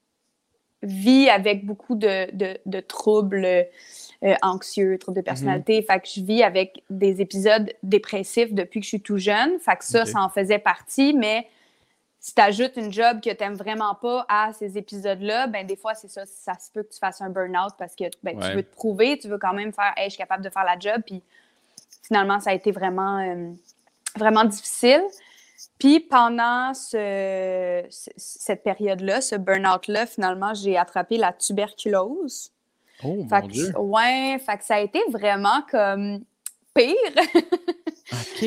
[0.83, 5.25] vit avec beaucoup de, de, de troubles euh, anxieux, troubles de mhm.
[5.25, 5.83] personnalité.
[5.83, 9.59] Fait que je vis avec des épisodes dépressifs depuis que je suis tout jeune.
[9.61, 11.47] Fait que ça, ça en faisait partie, mais
[12.25, 15.77] si tu ajoutes une job que tu n'aimes vraiment pas à ces épisodes-là, ben des
[15.77, 18.57] fois, c'est ça, ça se peut que tu fasses un burn-out parce que ben, tu
[18.57, 20.79] veux te prouver, tu veux quand même faire Hey, je suis capable de faire la
[20.79, 21.03] job.
[21.05, 21.23] Puis
[22.03, 23.53] finalement, ça a été vraiment, euh,
[24.17, 25.03] vraiment difficile.
[25.79, 32.53] Puis pendant ce, cette période-là, ce burn-out-là, finalement, j'ai attrapé la tuberculose.
[33.05, 33.79] Oh, mon Dieu.
[33.79, 36.25] Ouais, fait que ça a été vraiment comme
[36.75, 36.95] pire.
[38.13, 38.45] OK.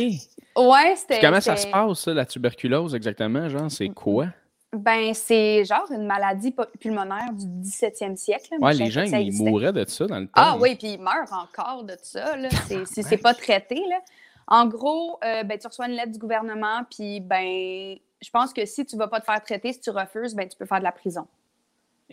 [0.57, 1.19] Ouais, c'était.
[1.21, 3.47] Comment ça se passe, la tuberculose exactement?
[3.47, 4.27] Genre, c'est quoi?
[4.73, 8.55] Ben, c'est genre une maladie pulmonaire du 17e siècle.
[8.59, 10.51] ouais, les gens, ils mouraient de ça dans le ah temps.
[10.55, 12.49] Ah oui, puis ils meurent encore de ça, là,
[12.85, 13.81] si c'est pas traité.
[13.87, 13.99] Là.
[14.47, 18.65] En gros, euh, ben, tu reçois une lettre du gouvernement, puis ben, je pense que
[18.65, 20.83] si tu vas pas te faire traiter, si tu refuses, ben, tu peux faire de
[20.83, 21.27] la prison.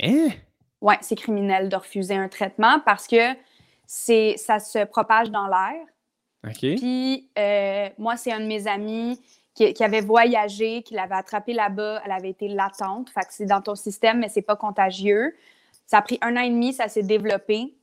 [0.00, 0.28] Hein?
[0.80, 3.34] Ouais, c'est criminel de refuser un traitement parce que
[3.86, 5.86] ça se propage dans l'air.
[6.52, 9.20] Puis, euh, moi, c'est un de mes amis
[9.54, 12.02] qui, avait voyagé, qui l'avait attrapé là-bas.
[12.04, 13.10] Elle avait été latente.
[13.10, 15.34] Fait que c'est dans ton système, mais c'est pas contagieux.
[15.86, 17.74] Ça a pris un an et demi, ça s'est développé.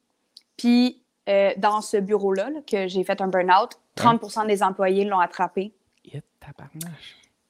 [0.57, 5.71] Puis, euh, dans ce bureau-là, que j'ai fait un burn-out, 30% des employés l'ont attrapé.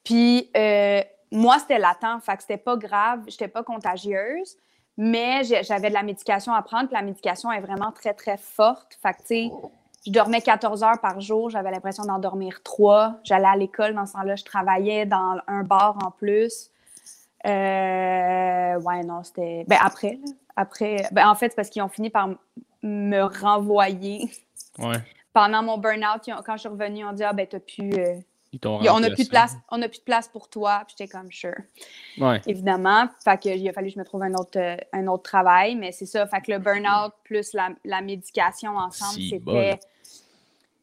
[0.04, 2.22] Puis, euh, moi, c'était latent.
[2.22, 3.24] Fait que c'était pas grave.
[3.26, 4.56] J'étais pas contagieuse.
[4.98, 6.88] Mais j'avais de la médication à prendre.
[6.88, 8.98] Puis la médication est vraiment très, très forte.
[9.02, 9.50] Fait que, tu sais,
[10.06, 13.20] je dormais 14 heures par jour, j'avais l'impression d'en dormir trois.
[13.24, 16.70] J'allais à l'école dans ce temps-là, je travaillais dans un bar en plus.
[17.46, 19.64] Euh, ouais, non, c'était.
[19.66, 20.18] Ben après,
[20.56, 20.96] après.
[21.12, 22.28] Ben en fait, c'est parce qu'ils ont fini par
[22.82, 24.30] me renvoyer.
[24.78, 24.98] Ouais.
[25.32, 27.92] Pendant mon burn-out, quand je suis revenue, on dit Ah, ben, t'as pu.
[27.94, 28.16] Euh,
[28.64, 30.82] on n'a plus de place, on a plus de place pour toi.
[30.86, 31.54] Puis j'étais comme sure.
[32.18, 32.40] Ouais.
[32.46, 33.06] Évidemment.
[33.24, 35.76] Fait que il a fallu que je me trouve un autre, euh, un autre travail.
[35.76, 36.26] Mais c'est ça.
[36.26, 39.78] Fait que le burn-out plus la, médication ensemble, c'était.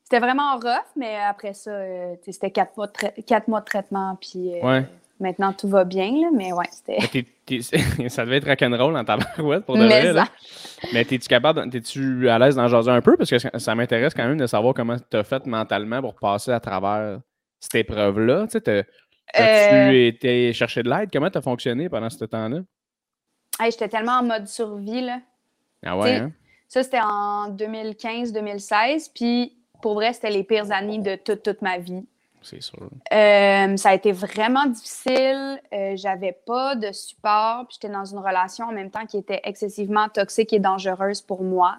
[0.03, 4.17] C'était vraiment rough, mais après ça, euh, c'était quatre mois, de quatre mois de traitement.
[4.19, 4.81] Puis euh,
[5.19, 6.09] maintenant, tout va bien.
[6.11, 7.27] Là, mais ouais, c'était.
[8.09, 10.11] ça devait être rock'n'roll dans ta barouette pour de vrai.
[10.11, 10.25] Là.
[10.93, 13.17] Mais es-tu capable, es-tu à l'aise d'en jaser un peu?
[13.17, 16.53] Parce que ça m'intéresse quand même de savoir comment tu as fait mentalement pour passer
[16.53, 17.19] à travers
[17.59, 18.47] cette épreuve-là?
[18.47, 18.87] Tu sais,
[19.33, 21.09] as-tu euh, été chercher de l'aide?
[21.11, 22.59] Comment tu as fonctionné pendant ce temps-là?
[23.63, 25.01] J'étais tellement en mode survie.
[25.01, 25.19] Là.
[25.85, 26.15] Ah ouais?
[26.15, 26.31] Hein?
[26.67, 29.11] Ça, c'était en 2015-2016.
[29.13, 32.05] Puis pour vrai, c'était les pires années de toute, toute ma vie.
[32.41, 32.89] C'est sûr.
[33.11, 35.61] Euh, ça a été vraiment difficile.
[35.73, 37.65] Euh, j'avais pas de support.
[37.67, 41.43] Puis j'étais dans une relation en même temps qui était excessivement toxique et dangereuse pour
[41.43, 41.77] moi.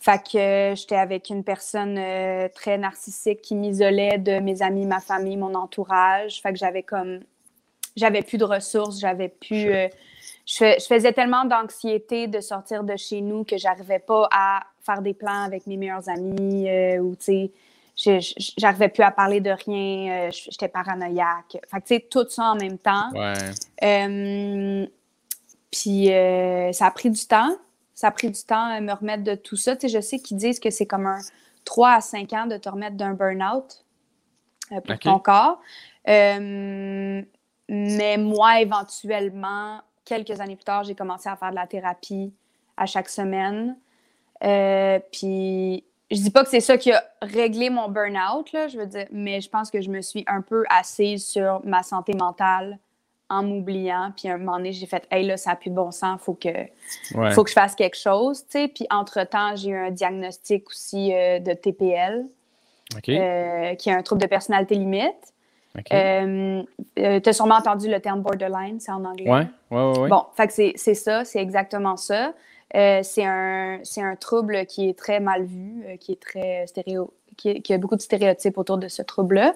[0.00, 4.86] Fait que euh, j'étais avec une personne euh, très narcissique qui m'isolait de mes amis,
[4.86, 6.40] ma famille, mon entourage.
[6.40, 7.20] Fait que j'avais comme.
[7.96, 9.70] J'avais plus de ressources, j'avais plus.
[9.70, 9.88] Euh,
[10.46, 15.12] je, faisais tellement d'anxiété de sortir de chez nous que j'arrivais pas à faire des
[15.12, 16.66] plans avec mes meilleurs amis
[16.98, 17.50] ou, tu
[17.94, 18.20] sais,
[18.56, 21.58] j'arrivais plus à parler de rien, j'étais paranoïaque.
[21.68, 23.10] Fait que, tu sais, tout ça en même temps.
[23.12, 24.88] Ouais.
[25.70, 26.06] puis
[26.72, 27.54] ça a pris du temps
[28.00, 29.76] ça a pris du temps à me remettre de tout ça.
[29.76, 31.18] Tu sais, je sais qu'ils disent que c'est comme un
[31.66, 33.84] 3 à 5 ans de te remettre d'un burn-out
[34.72, 35.60] euh, pour ton corps.
[36.08, 37.20] Euh,
[37.68, 42.32] mais moi, éventuellement, quelques années plus tard, j'ai commencé à faire de la thérapie
[42.78, 43.76] à chaque semaine.
[44.44, 48.86] Euh, puis, je dis pas que c'est ça qui a réglé mon burn-out, je veux
[48.86, 52.78] dire, mais je pense que je me suis un peu assise sur ma santé mentale
[53.30, 54.12] en m'oubliant.
[54.16, 56.18] Puis à un moment donné, j'ai fait Hey, là, ça n'a plus de bon sens,
[56.20, 56.50] il faut que,
[57.32, 58.44] faut que je fasse quelque chose.
[58.48, 58.68] sais.
[58.68, 62.26] Puis entre-temps, j'ai eu un diagnostic aussi euh, de TPL,
[63.08, 65.14] euh, qui est un trouble de personnalité limite.
[65.92, 66.62] Euh,
[66.96, 69.30] tu as sûrement entendu le terme borderline, c'est en anglais.
[69.30, 69.40] Oui,
[69.70, 70.08] oui, oui.
[70.08, 72.32] Bon, fait que c'est ça, c'est exactement ça.
[72.74, 77.72] c'est un, un trouble qui est très mal vu, qui est très stéréo, qu'il y
[77.72, 79.54] a beaucoup de stéréotypes autour de ce trouble-là.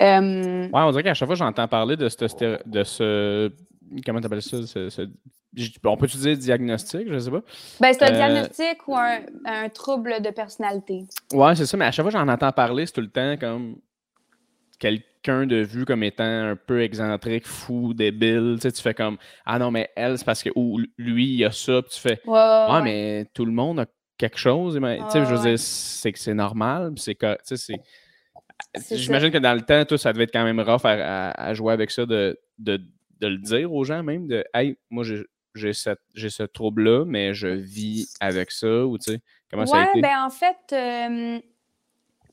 [0.00, 0.68] Euh...
[0.72, 2.16] on dirait qu'à chaque fois j'entends parler de ce,
[2.66, 3.52] de ce
[4.04, 4.58] comment tu appelles ça?
[5.84, 7.42] on peut utiliser diagnostic, je ne sais pas.
[7.80, 11.04] Ben, c'est un euh, diagnostic ou un, trouble de personnalité.
[11.32, 13.76] Oui, c'est ça, mais à chaque fois j'en entends parler, c'est tout le temps comme
[14.78, 18.56] quelqu'un de vu comme étant un peu excentrique, fou, débile.
[18.56, 19.16] Tu, sais, tu fais comme
[19.46, 22.20] Ah non, mais elle, c'est parce que ou lui, il a ça, puis tu fais
[22.28, 23.86] Ah, mais tout le monde a
[24.18, 24.74] quelque chose.
[24.74, 26.92] je veux dire, c'est que c'est normal.
[26.96, 27.16] C'est
[28.90, 31.90] J'imagine que dans le temps, tout ça devait être quand même rough à, jouer avec
[31.90, 32.80] ça, de, de,
[33.20, 35.04] le dire aux gens même, de Hey, moi
[35.54, 40.00] j'ai ce trouble-là, mais je vis avec ça, ou tu sais, comment ça a été?
[40.00, 41.40] ben en fait, euh,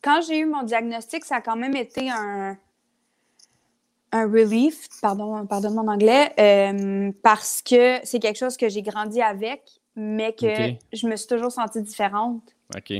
[0.04, 2.58] quand j'ai eu mon diagnostic, ça a quand même été un,
[4.12, 9.22] un relief, pardon, pardon mon anglais, euh, parce que c'est quelque chose que j'ai grandi
[9.22, 10.48] avec mais que
[10.94, 12.42] je me suis toujours sentie différente.
[12.76, 12.94] OK.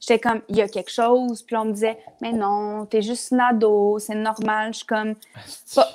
[0.00, 1.42] J'étais comme, il y a quelque chose.
[1.42, 4.72] Puis on me disait, mais non, t'es juste nado, c'est normal.
[4.72, 5.14] Je suis comme,
[5.74, 5.88] pas,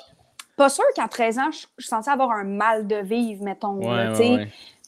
[0.56, 3.78] pas sûre qu'à 13 ans, je, suis censée avoir un mal de vivre, mettons.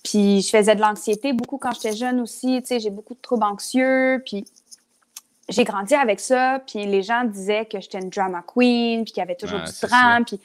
[0.02, 2.62] Puis je faisais de l'anxiété beaucoup quand j'étais jeune aussi.
[2.66, 4.22] J'ai beaucoup de troubles anxieux.
[4.24, 4.46] Puis
[5.50, 6.62] j'ai grandi avec ça.
[6.66, 9.72] Puis les gens disaient que j'étais une drama queen, puis qu'il y avait toujours du
[9.82, 10.24] drame.
[10.24, 10.40] Puis...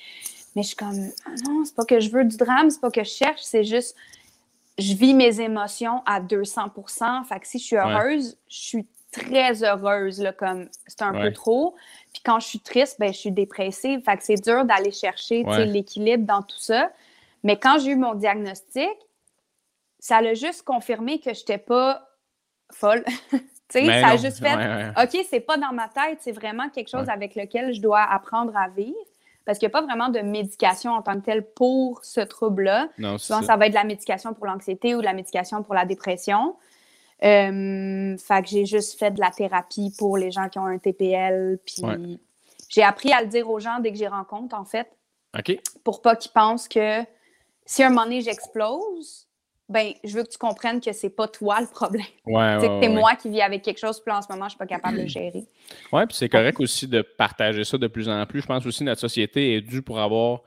[0.55, 2.89] Mais je suis comme, ah non, c'est pas que je veux du drame, c'est pas
[2.89, 3.95] que je cherche, c'est juste
[4.77, 6.71] je vis mes émotions à 200
[7.27, 11.31] Fait que si je suis heureuse, je suis très heureuse, là, comme c'est un peu
[11.31, 11.75] trop.
[12.13, 14.01] Puis quand je suis triste, ben, je suis dépressive.
[14.03, 16.91] Fait que c'est dur d'aller chercher l'équilibre dans tout ça.
[17.43, 18.89] Mais quand j'ai eu mon diagnostic,
[19.99, 22.09] ça l'a juste confirmé que je n'étais pas
[22.71, 23.05] folle.
[23.69, 27.09] sais, ça a juste fait OK, c'est pas dans ma tête, c'est vraiment quelque chose
[27.09, 28.95] avec lequel je dois apprendre à vivre
[29.45, 32.89] parce qu'il n'y a pas vraiment de médication en tant que telle pour ce trouble-là.
[32.97, 33.41] Souvent, ça.
[33.43, 33.57] ça.
[33.57, 36.55] va être de la médication pour l'anxiété ou de la médication pour la dépression.
[37.23, 40.77] Euh, fait que j'ai juste fait de la thérapie pour les gens qui ont un
[40.77, 41.59] TPL.
[41.65, 41.83] Puis
[42.69, 44.87] j'ai appris à le dire aux gens dès que j'y rencontre, en fait.
[45.37, 45.57] OK.
[45.83, 47.01] Pour pas qu'ils pensent que
[47.65, 49.24] si un moment donné j'explose,
[49.67, 52.05] ben, je veux que tu comprennes que c'est pas toi le problème.
[52.25, 54.57] Ouais, c'est que moi qui vis avec quelque chose, puis en ce moment, je suis
[54.59, 55.43] pas capable de gérer.
[55.91, 58.41] Oui, puis c'est correct aussi de partager ça de plus en plus.
[58.41, 60.41] Je pense aussi que notre société est due pour avoir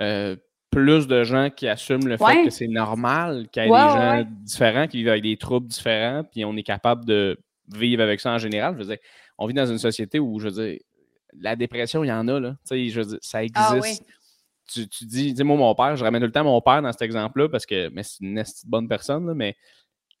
[0.00, 0.36] euh,
[0.70, 4.24] plus de gens qui assument le fait que c'est normal qu'il y ait des gens
[4.42, 7.38] différents qui vivent avec des troubles différents, puis on est capable de
[7.74, 8.74] vivre avec ça en général.
[8.74, 8.98] Je veux dire,
[9.38, 10.78] on vit dans une société où, je veux dire,
[11.40, 12.50] la dépression, il y en a, là.
[12.68, 14.04] Tu sais, je veux dire, ça ah existe
[14.68, 16.92] tu, tu dis, dis moi, mon père, je ramène tout le temps mon père dans
[16.92, 19.56] cet exemple-là parce que c'est une bonne personne, mais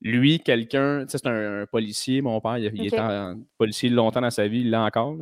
[0.00, 2.98] lui, quelqu'un, tu sais, c'est un, policier, mon père, il, était
[3.56, 5.16] policier longtemps dans sa vie, il l'a encore.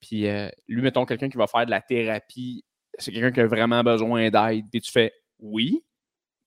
[0.00, 2.64] Puis euh, lui, mettons, quelqu'un qui va faire de la thérapie,
[2.98, 4.64] c'est quelqu'un qui a vraiment besoin d'aide.
[4.70, 5.82] Puis tu fais oui,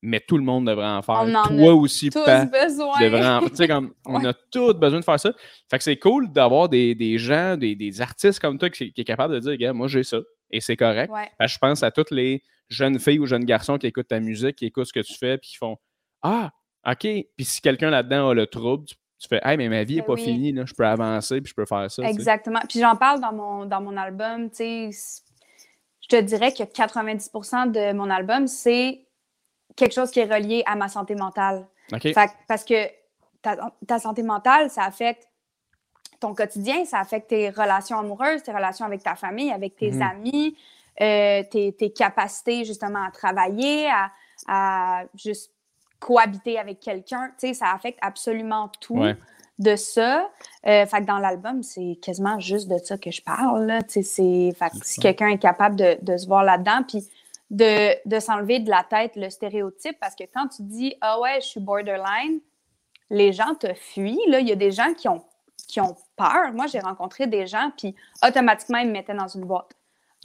[0.02, 1.22] mais tout le monde devrait en faire.
[1.22, 3.38] On en Toi a aussi, Tous Pat, besoin.
[3.38, 5.34] en- tu sais, comme, on a tous besoin de faire ça.
[5.70, 9.02] Fait que c'est cool d'avoir des, des gens, des, des artistes comme toi qui, qui
[9.02, 10.20] est capable de dire, gars, moi j'ai ça.
[10.52, 11.12] Et c'est correct.
[11.12, 11.30] Ouais.
[11.38, 14.20] Fait que je pense à toutes les jeunes filles ou jeunes garçons qui écoutent ta
[14.20, 15.78] musique, qui écoutent ce que tu fais, puis qui font
[16.22, 16.52] Ah,
[16.88, 17.00] OK.
[17.02, 20.02] Puis si quelqu'un là-dedans a le trouble, tu, tu fais Hey, mais ma vie n'est
[20.02, 20.24] Ben pas oui.
[20.24, 22.04] finie, là, je peux avancer, puis je peux faire ça.
[22.04, 22.60] Exactement.
[22.68, 24.90] Puis j'en parle dans mon, dans mon album, Je
[26.08, 29.06] te dirais que 90% de mon album, c'est
[29.76, 31.68] quelque chose qui est relié à ma santé mentale.
[32.02, 32.14] Fait
[32.48, 32.88] parce que
[33.42, 35.28] ta, ta santé mentale, ça affecte
[36.22, 40.02] ton quotidien, ça affecte tes relations amoureuses, tes relations avec ta famille, avec tes Mhm.
[40.02, 40.58] amis,
[41.02, 44.12] euh, tes, tes capacités justement à travailler, à,
[44.48, 45.52] à juste
[46.00, 47.32] cohabiter avec quelqu'un.
[47.40, 49.16] Tu sais, ça affecte absolument tout Ouais.
[49.60, 50.30] de ça.
[50.66, 53.66] Euh, fait que dans l'album, c'est quasiment juste de ça que je parle.
[53.66, 53.82] Là.
[53.84, 56.84] Tu sais, c'est- fait que C'est si quelqu'un est capable de, de se voir là-dedans,
[56.88, 57.08] puis
[57.52, 61.40] de, de s'enlever de la tête le stéréotype, parce que quand tu dis «Ah ouais,
[61.42, 62.40] je suis borderline»,
[63.10, 64.22] les gens te fuient.
[64.28, 64.40] Là.
[64.40, 65.22] Il y a des gens qui ont,
[65.72, 66.52] qui ont peur.
[66.54, 69.72] Moi, j'ai rencontré des gens, puis automatiquement, ils me mettaient dans une boîte.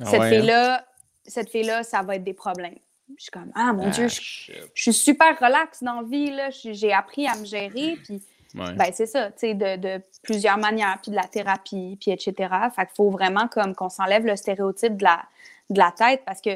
[0.01, 0.31] Ah cette ouais, hein?
[0.31, 0.87] fille-là,
[1.25, 2.79] cette fille-là, ça va être des problèmes.
[3.17, 6.51] Je suis comme «Ah, mon Ah, Dieu, je, suis super relax dans la vie, là.
[6.51, 8.21] J'ai appris à me gérer, puis
[8.55, 8.73] Ouais.
[8.73, 12.35] ben, c'est ça, tu sais, de, de plusieurs manières, puis de la thérapie, puis etc.
[12.75, 15.23] Fait qu'il faut vraiment comme qu'on s'enlève le stéréotype de la,
[15.69, 16.51] de la tête parce que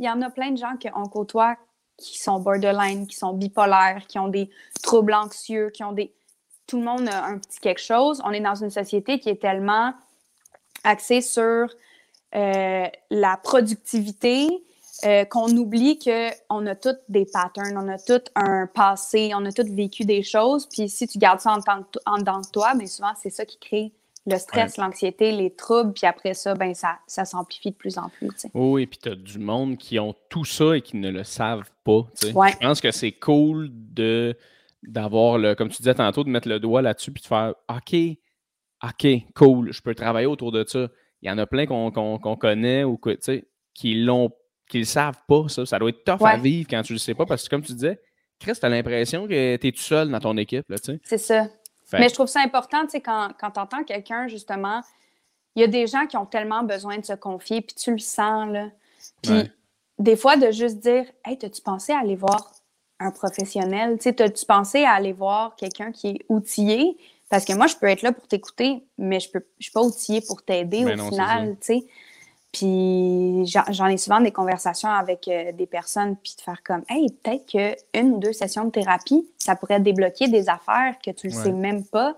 [0.00, 1.56] il y en a plein de gens qu'on côtoie
[1.96, 4.50] qui sont borderline, qui sont bipolaires, qui ont des
[4.82, 6.12] troubles anxieux, qui ont des...
[6.66, 8.20] Tout le monde a un petit quelque chose.
[8.24, 9.92] On est dans une société qui est tellement
[10.82, 11.68] axée sur
[12.34, 14.48] euh, la productivité,
[15.04, 19.52] euh, qu'on oublie qu'on a tous des patterns, on a tous un passé, on a
[19.52, 20.66] tous vécu des choses.
[20.66, 21.60] Puis si tu gardes ça en,
[22.06, 23.92] en dedans de toi, bien souvent, c'est ça qui crée
[24.26, 25.92] le stress, l'anxiété, les troubles.
[25.92, 28.28] Puis après ça, ben ça, ça s'amplifie de plus en plus.
[28.28, 28.50] tu sais.
[28.54, 31.24] Oui, et puis tu as du monde qui ont tout ça et qui ne le
[31.24, 32.06] savent pas.
[32.34, 32.52] Ouais.
[32.52, 34.36] Je pense que c'est cool de
[34.88, 37.94] d'avoir le, comme tu disais tantôt, de mettre le doigt là-dessus puis de faire OK,
[38.82, 40.88] OK, cool, je peux travailler autour de ça.
[41.22, 44.30] Il y en a plein qu'on connaît ou que, tu qui l'ont
[44.68, 45.66] qui le savent pas, ça.
[45.66, 47.72] Ça doit être tough à vivre quand tu le sais pas parce que comme tu
[47.72, 48.00] disais,
[48.38, 51.00] Chris, t'as l'impression que tu es tout seul dans ton équipe, tu.
[51.04, 51.48] C'est ça.
[51.84, 54.80] Fait Mais je trouve ça important, tu sais, quand, quand tu entends quelqu'un, justement,
[55.54, 57.98] il y a des gens qui ont tellement besoin de se confier, puis tu le
[57.98, 58.70] sens, là.
[59.22, 59.52] Puis Ouais.
[59.98, 62.52] des fois, de juste dire Hey, t'as-tu pensé à aller voir
[63.04, 63.96] un professionnel?
[63.98, 66.96] Tu sais, t'as-tu pensé à aller voir quelqu'un qui est outillé?
[67.30, 69.82] Parce que moi, je peux être là pour t'écouter, mais je peux, je suis pas
[69.82, 71.84] outillée pour t'aider Ben au non, final, tu sais.
[72.52, 77.10] Puis j'en ai souvent des conversations avec euh, des personnes, puis de faire comme Hey,
[77.10, 81.32] peut-être qu'une ou deux sessions de thérapie, ça pourrait débloquer des affaires que tu Ouais.
[81.32, 82.16] sais même pas.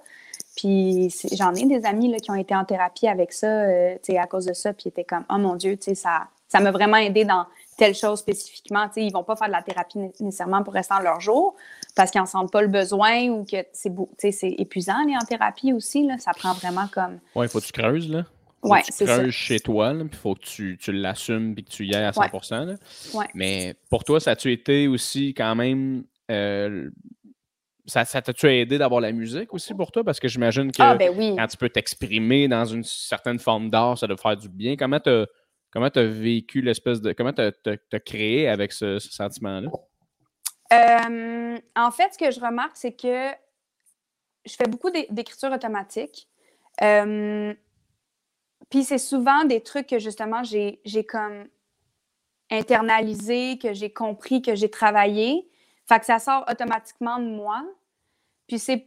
[0.56, 4.12] Puis j'en ai des amis là, qui ont été en thérapie avec ça, euh, tu
[4.12, 6.28] sais, à cause de ça, puis ils étaient comme Oh mon Dieu, tu sais, ça
[6.48, 7.44] ça m'a vraiment aidé dans
[7.76, 8.86] telle chose spécifiquement.
[8.88, 11.54] Tu sais, ils vont pas faire de la thérapie né- nécessairement pour rester leur jour
[11.94, 13.92] parce qu'ils n'en sentent pas le besoin ou que c'est
[14.32, 16.06] c'est épuisant aller en thérapie aussi.
[16.06, 16.18] Là.
[16.18, 17.18] Ça prend vraiment comme.
[17.34, 18.24] Ouais, il faut que tu creuses, là.
[18.62, 19.04] Faut Ouais, que tu ça.
[19.04, 22.12] creuses chez toi, il faut que tu, tu l'assumes puis que tu y ailles à
[22.12, 22.22] 100
[22.64, 22.74] là.
[23.14, 23.26] Ouais.
[23.34, 26.04] Mais pour toi, ça a-tu été aussi quand même.
[26.30, 26.88] euh,
[27.88, 30.02] ça ça t'a-tu aidé d'avoir la musique aussi pour toi?
[30.02, 31.34] Parce que j'imagine que Ah, ben oui.
[31.38, 34.74] quand tu peux t'exprimer dans une certaine forme d'art, ça doit faire du bien.
[34.76, 35.10] Comment tu
[35.84, 37.12] as vécu l'espèce de.
[37.12, 39.70] Comment tu as créé avec ce, sentiment-là?
[40.72, 43.30] Euh, en fait, ce que je remarque, c'est que
[44.44, 46.28] je fais beaucoup d'é- d'écriture automatique.
[46.82, 47.54] Euh,
[48.70, 51.46] Puis c'est souvent des trucs que justement j'ai comme
[52.50, 55.48] internalisé, que j'ai compris, que j'ai travaillé.
[55.88, 57.64] Fait que ça sort automatiquement de moi.
[58.48, 58.86] Puis c'est,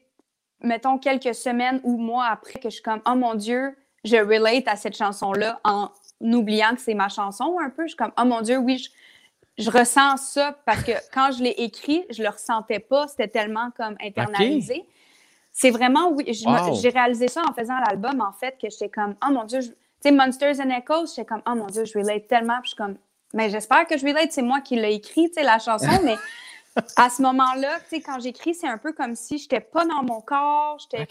[0.62, 4.68] mettons, quelques semaines ou mois après que je suis comme, oh mon Dieu, je relate
[4.68, 5.92] à cette chanson-là en
[6.22, 7.84] oubliant que c'est ma chanson un peu.
[7.84, 8.90] Je suis comme, oh mon Dieu, oui, je,
[9.64, 13.08] je ressens ça parce que quand je l'ai écrit, je le ressentais pas.
[13.08, 14.86] C'était tellement comme internalisé.
[15.54, 16.76] C'est vraiment, oui, je Wow.
[16.76, 19.70] j'ai réalisé ça en faisant l'album, en fait, que j'étais comme, oh mon Dieu, je-
[19.70, 22.60] tu sais, Monsters and Echoes, j'étais comme, oh mon Dieu, je relate tellement.
[22.62, 22.98] Puis je suis comme,
[23.34, 26.18] mais j'espère que je relate, c'est moi qui l'ai écrit, tu sais, la chanson, mais
[26.98, 30.04] à ce moment-là, tu sais, quand j'écris, c'est un peu comme si j'étais pas dans
[30.04, 31.06] mon corps, j'étais.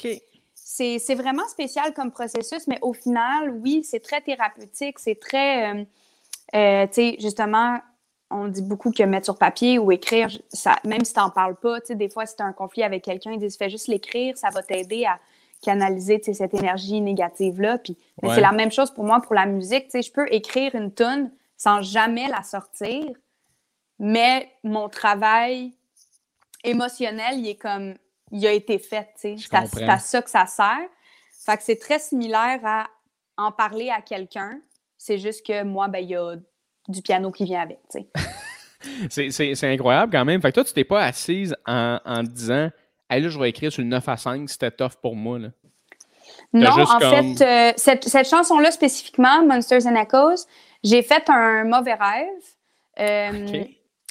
[0.70, 5.84] C'est vraiment spécial comme processus, mais au final, oui, c'est très thérapeutique, c'est très, euh,
[6.54, 7.78] euh, tu sais, justement,
[8.30, 11.56] on dit beaucoup que mettre sur papier ou écrire, ça, même si tu n'en parles
[11.56, 13.70] pas, tu sais, des fois, si tu as un conflit avec quelqu'un, ils disent, fais
[13.70, 15.18] juste l'écrire, ça va t'aider à
[15.62, 17.78] canaliser, tu sais, cette énergie négative-là.
[17.78, 18.34] Puis, Ouais.
[18.34, 20.92] c'est la même chose pour moi pour la musique, tu sais, je peux écrire une
[20.92, 23.06] tune sans jamais la sortir,
[23.98, 25.72] mais mon travail
[26.62, 27.94] émotionnel, il est comme,
[28.32, 29.08] il a été fait,
[29.52, 30.88] à- c'est à ça que ça sert.
[31.44, 32.86] Fait que c'est très similaire à
[33.36, 34.60] en parler à quelqu'un.
[34.96, 36.36] C'est juste que moi, ben, il y a
[36.88, 37.80] du piano qui vient avec.
[39.10, 40.40] c'est incroyable quand même.
[40.40, 42.70] Fait que toi, tu t'es pas assise en, en disant
[43.10, 45.38] Hey, là, je vais écrire sur le 9 à 5, c'était tough pour moi.
[45.38, 45.48] Là.
[46.52, 50.46] Non, en fait, euh, cette, cette chanson-là spécifiquement, Monsters and Echoes,
[50.84, 52.28] j'ai fait un mauvais rêve.
[52.98, 53.64] Euh,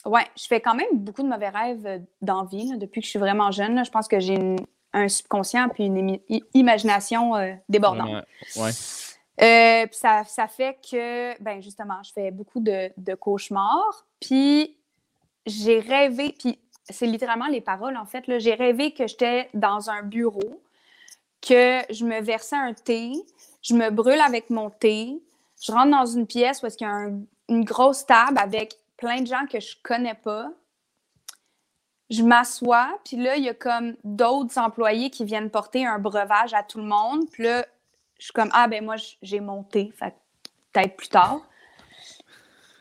[0.06, 3.20] Ouais, je fais quand même beaucoup de mauvais rêves euh, d'envie depuis que je suis
[3.20, 3.84] vraiment jeune.
[3.84, 4.56] Je pense que j'ai
[4.94, 6.20] un subconscient puis une
[6.54, 8.26] imagination euh, débordante.
[8.56, 8.72] Ouais.
[9.42, 14.06] Euh, puis ça, ça, fait que, ben justement, je fais beaucoup de, de cauchemars.
[14.20, 14.78] Puis
[15.46, 18.24] j'ai rêvé, puis c'est littéralement les paroles en fait.
[18.40, 20.62] J'ai rêvé que j'étais dans un bureau,
[21.42, 23.14] que je me versais un thé,
[23.62, 25.22] je me brûle avec mon thé,
[25.62, 27.10] je rentre dans une pièce où est-ce qu'il y a
[27.50, 30.52] une grosse table avec plein de gens que je connais pas.
[32.10, 36.54] Je m'assois, puis là, il y a comme d'autres employés qui viennent porter un breuvage
[36.54, 37.30] à tout le monde.
[37.32, 37.66] Puis là,
[38.18, 40.16] je suis comme, ah ben moi, j'ai monté, fait
[40.72, 41.42] peut-être plus tard.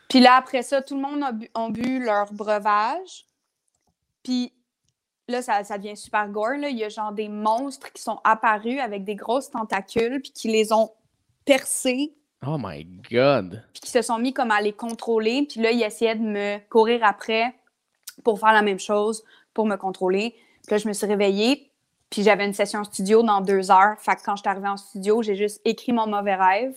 [0.09, 3.27] Puis là, après ça, tout le monde a bu, bu leur breuvage.
[4.23, 4.53] Puis
[5.29, 6.59] là, ça, ça, devient super gore.
[6.59, 6.69] Là.
[6.69, 10.49] Il y a genre des monstres qui sont apparus avec des grosses tentacules, puis qui
[10.49, 10.93] les ont
[11.45, 13.65] percés Oh my God!
[13.73, 15.47] Puis qui se sont mis comme à les contrôler.
[15.49, 17.55] Puis là, ils essayaient de me courir après
[18.25, 19.25] pour faire la même chose,
[19.55, 20.35] pour me contrôler.
[20.63, 21.71] Puis là, je me suis réveillée.
[22.11, 23.97] Puis j'avais une session studio dans deux heures.
[23.99, 26.77] Fait que quand je suis arrivée en studio, j'ai juste écrit mon mauvais rêve.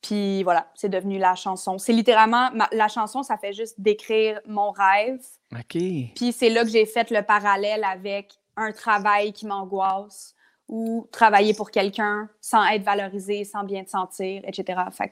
[0.00, 1.78] Puis voilà, c'est devenu la chanson.
[1.78, 5.20] C'est littéralement, la chanson, ça fait juste décrire mon rêve.
[5.52, 5.82] OK.
[6.14, 10.34] Puis c'est là que j'ai fait le parallèle avec un travail qui m'angoisse,
[10.68, 14.80] ou travailler pour quelqu'un sans être valorisé, sans bien te sentir, etc.
[14.92, 15.10] Fait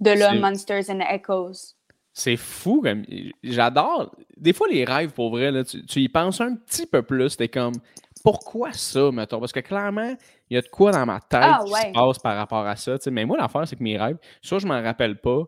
[0.00, 1.74] de là, Monsters and Echoes.
[2.12, 3.04] C'est fou, comme
[3.42, 4.14] j'adore.
[4.36, 7.36] Des fois, les rêves, pour vrai, là, tu, y penses un petit peu plus.
[7.36, 7.74] T'es comme,
[8.24, 9.38] pourquoi ça, mettons?
[9.38, 10.16] Parce que clairement,
[10.50, 12.76] il y a de quoi dans ma tête ah, qui se passe par rapport à
[12.76, 12.96] ça.
[13.10, 15.44] Mais moi, l'affaire, c'est que mes rêves, soit je m'en rappelle pas,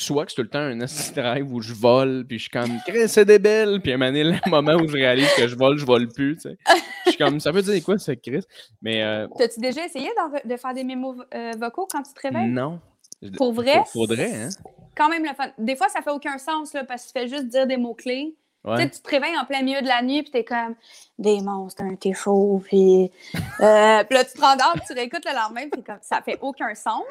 [0.00, 2.78] soit que c'est tout le temps un rêve où je vole, puis je suis comme,
[3.06, 5.84] c'est débile, puis à un moment le moment où je réalise que je vole, je
[5.84, 6.58] vole plus, tu sais.
[7.06, 8.44] Je suis comme, ça veut dire quoi, ce Chris?
[8.82, 9.02] Mais.
[9.02, 9.26] Euh...
[9.36, 10.10] T'as-tu déjà essayé
[10.44, 12.50] de faire des mémos euh, vocaux quand tu te réveilles?
[12.50, 12.80] Non.
[13.36, 13.82] Pour vrai?
[13.92, 14.48] Faudrait, hein?
[14.96, 15.50] Quand même le fun.
[15.58, 18.34] Des fois, ça fait aucun sens, là, parce que tu fais juste dire des mots-clés.
[18.64, 20.74] Tu sais, tu te réveilles en plein milieu de la nuit, puis t'es comme
[21.18, 23.10] des monstres, t'es chaud, puis.
[23.60, 26.74] Euh, puis là, tu te rendors, tu réécoutes le lendemain, puis comme ça fait aucun
[26.74, 27.04] sens.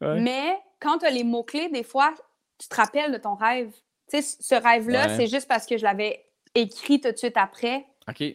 [0.00, 2.14] Mais quand tu as les mots-clés, des fois,
[2.60, 3.70] tu te rappelles de ton rêve?
[4.10, 7.86] Tu sais, ce rêve-là, c'est juste parce que je l'avais écrit tout de suite après.
[8.08, 8.34] OK.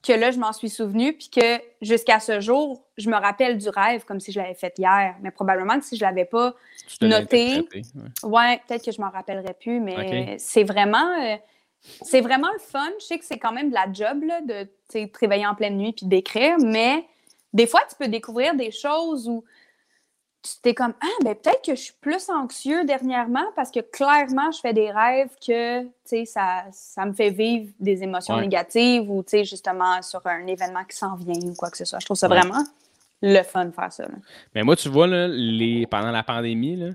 [0.00, 3.68] Que là, je m'en suis souvenu, puis que jusqu'à ce jour, je me rappelle du
[3.68, 5.16] rêve comme si je l'avais fait hier.
[5.22, 6.54] Mais probablement que si je ne l'avais pas
[7.02, 7.66] noté,
[8.22, 11.12] ouais, peut-être que je m'en rappellerais plus, mais c'est vraiment.
[11.20, 11.36] Euh,
[12.02, 12.90] c'est vraiment le fun.
[13.00, 15.76] Je sais que c'est quand même de la job là, de te réveiller en pleine
[15.76, 17.04] nuit puis d'écrire, mais
[17.52, 19.44] des fois, tu peux découvrir des choses où
[20.42, 24.50] tu t'es comme Ah, ben peut-être que je suis plus anxieux dernièrement parce que clairement,
[24.52, 29.10] je fais des rêves que, tu sais, ça, ça me fait vivre des émotions négatives
[29.10, 31.98] ou, tu sais, justement, sur un événement qui s'en vient ou quoi que ce soit.
[31.98, 32.64] Je trouve ça vraiment
[33.20, 34.06] le fun de faire ça.
[34.54, 36.90] Mais moi, tu vois, là, les, pendant la pandémie, là,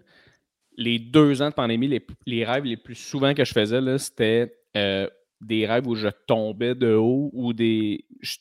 [0.77, 4.55] les deux ans de pandémie, les, les, rêves les plus souvent que je faisais, c'était
[4.77, 5.07] euh,
[5.41, 8.05] des rêves où je tombais de haut ou des.
[8.21, 8.37] Je,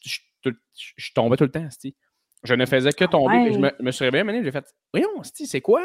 [0.97, 1.69] je tombais tout le temps,
[2.43, 3.53] je ne faisais que tomber.
[3.53, 5.83] je, me, suis réveillé, j'ai fait Voyons, c'est quoi?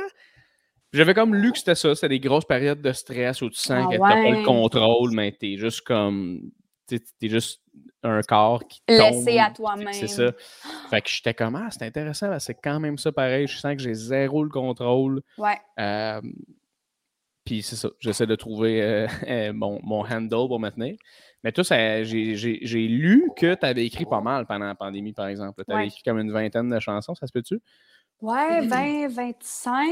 [0.94, 1.94] J'avais comme lu que c'était ça.
[1.96, 4.46] C'était des grosses périodes de stress où tu sens ah que tu n'as pas le
[4.46, 6.52] contrôle, mais tu es juste comme.
[6.88, 7.62] Tu es juste
[8.04, 8.82] un corps qui.
[8.88, 9.92] Laissé à toi-même.
[9.92, 10.32] C'est ça.
[10.90, 13.48] Fait que j'étais comme Ah, c'est intéressant, c'est quand même ça pareil.
[13.48, 15.22] Je sens que j'ai zéro le contrôle.
[15.38, 15.60] Ouais.
[15.80, 16.22] Euh,
[17.44, 17.90] puis c'est ça.
[18.00, 19.08] J'essaie de trouver euh,
[19.54, 20.96] mon, mon handle pour me tenir.
[21.44, 25.64] Mais toi, j'ai lu que tu avais écrit pas mal pendant la pandémie, par exemple.
[25.68, 27.62] Tu avais écrit comme une vingtaine de chansons, ça se peut-tu?
[28.22, 29.86] Ouais, 20, 25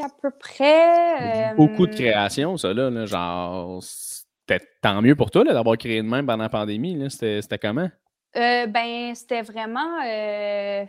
[0.00, 1.54] à peu près.
[1.54, 3.06] Beaucoup de euh, création, ça, là.
[3.06, 7.08] genre, c'était tant mieux pour toi d'avoir créé de même pendant la pandémie.
[7.10, 7.88] C'était comment?
[8.36, 10.00] Euh, ben, c'était vraiment.
[10.04, 10.84] Euh,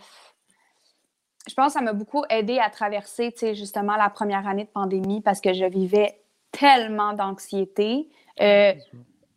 [1.48, 5.22] je pense que ça m'a beaucoup aidé à traverser, justement, la première année de pandémie
[5.22, 6.20] parce que je vivais
[6.52, 8.10] tellement d'anxiété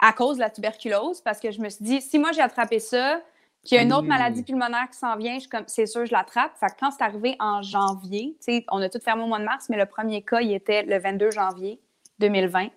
[0.05, 2.79] à cause de la tuberculose parce que je me suis dit, si moi j'ai attrapé
[2.79, 3.23] ça,
[3.65, 4.45] qu'il y a une autre maladie mmh.
[4.45, 6.53] pulmonaire qui s'en vient, c'est sûr, je l'attrape.
[6.61, 8.37] Fait quand c'est arrivé en janvier,
[8.71, 10.99] on a tout fermé au mois de mars, mais le premier cas, il était le
[10.99, 11.81] 22 janvier
[12.19, 12.69] 2020.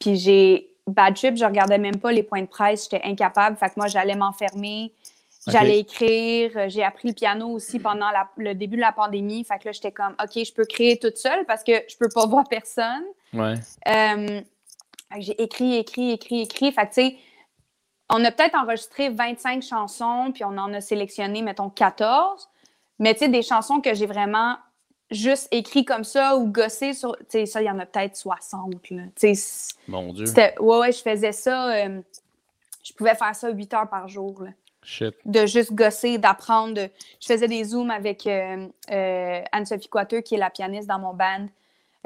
[0.00, 3.56] Puis j'ai bad trip, je regardais même pas les points de presse, j'étais incapable.
[3.56, 4.92] Fait que moi, j'allais m'enfermer,
[5.46, 6.68] j'allais écrire.
[6.68, 9.44] J'ai appris le piano aussi pendant le début de la pandémie.
[9.44, 12.08] Fait que là, j'étais comme, OK, je peux créer toute seule parce que je peux
[12.12, 13.04] pas voir personne.
[13.32, 13.54] Ouais.
[13.86, 14.40] Euh,
[15.18, 16.72] j'ai écrit, écrit, écrit, écrit.
[16.72, 17.16] Fait tu sais,
[18.10, 22.48] on a peut-être enregistré 25 chansons, puis on en a sélectionné, mettons, 14.
[22.98, 24.56] Mais tu sais, des chansons que j'ai vraiment
[25.10, 27.16] juste écrit comme ça ou gossé sur.
[27.18, 28.90] Tu sais, ça, il y en a peut-être 60.
[28.90, 29.02] Là.
[29.18, 30.26] Tu sais, Mon Dieu.
[30.60, 31.70] ouais, ouais, je faisais ça.
[31.74, 32.00] euh,
[32.82, 34.42] je pouvais faire ça 8 heures par jour.
[34.42, 34.50] là.
[34.84, 35.14] Shit.
[35.24, 36.80] De juste gosser, d'apprendre.
[37.20, 41.14] Je faisais des zooms avec euh, euh, Anne-Sophie Coiteux, qui est la pianiste dans mon
[41.14, 41.46] band.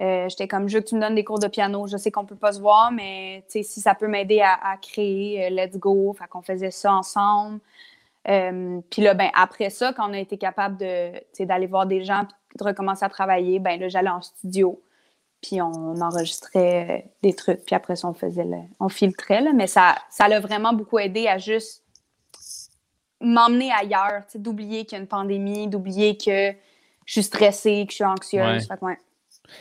[0.00, 1.86] Euh, J'étais comme, je veux que tu me donnes des cours de piano.
[1.86, 5.46] Je sais qu'on peut pas se voir, mais si ça peut m'aider à, à créer,
[5.46, 6.14] euh, let's go.
[6.18, 7.60] Fait qu'on faisait ça ensemble.
[8.28, 12.04] Euh, puis là, ben, après ça, quand on a été capable de, d'aller voir des
[12.04, 14.82] gens puis de recommencer à travailler, ben là, j'allais en studio.
[15.42, 17.64] Puis on enregistrait des trucs.
[17.64, 19.40] Puis après ça, on faisait le, on filtrait.
[19.40, 21.84] Là, mais ça, ça l'a vraiment beaucoup aidé à juste
[23.20, 26.52] m'emmener ailleurs, d'oublier qu'il y a une pandémie, d'oublier que
[27.06, 28.44] je suis stressée, que je suis anxieuse.
[28.44, 28.60] Ouais.
[28.60, 28.98] Fait ouais.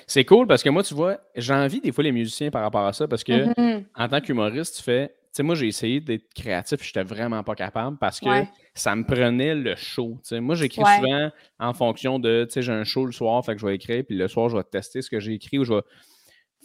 [0.08, 2.94] C'est cool parce que moi, tu vois, j'envie des fois les musiciens par rapport à
[2.94, 3.86] ça parce que Mhm.
[3.96, 5.08] en tant qu'humoriste, tu fais.
[5.10, 8.48] Tu sais, moi, j'ai essayé d'être créatif, je j'étais vraiment pas capable parce que Ouais.
[8.74, 10.18] ça me prenait le show.
[10.32, 10.96] Moi, j'écris Ouais.
[10.96, 11.30] souvent
[11.60, 14.04] en fonction de, tu sais, j'ai un show le soir, fait que je vais écrire,
[14.08, 15.82] puis le soir, je vais tester ce que j'ai écrit ou je vais.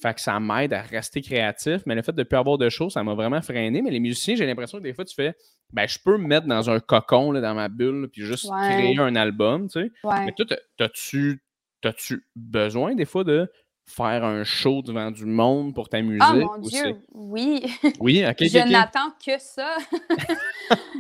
[0.00, 2.68] Fait que ça m'aide à rester créatif, mais le fait de ne plus avoir de
[2.70, 3.82] show, ça m'a vraiment freiné.
[3.82, 5.34] Mais les musiciens, j'ai l'impression que des fois, tu fais,
[5.72, 8.68] ben, je peux me mettre dans un cocon, là, dans ma bulle, puis juste Ouais.
[8.68, 9.90] créer un album, tu sais.
[10.24, 11.42] Mais toi, t'as- t'as-tu
[11.80, 13.50] t'as-tu besoin des fois de
[13.86, 16.22] faire un show devant du monde pour ta musique?
[16.30, 17.62] Oh mon Dieu, oui.
[18.00, 19.76] Oui, ok, je n'attends que ça.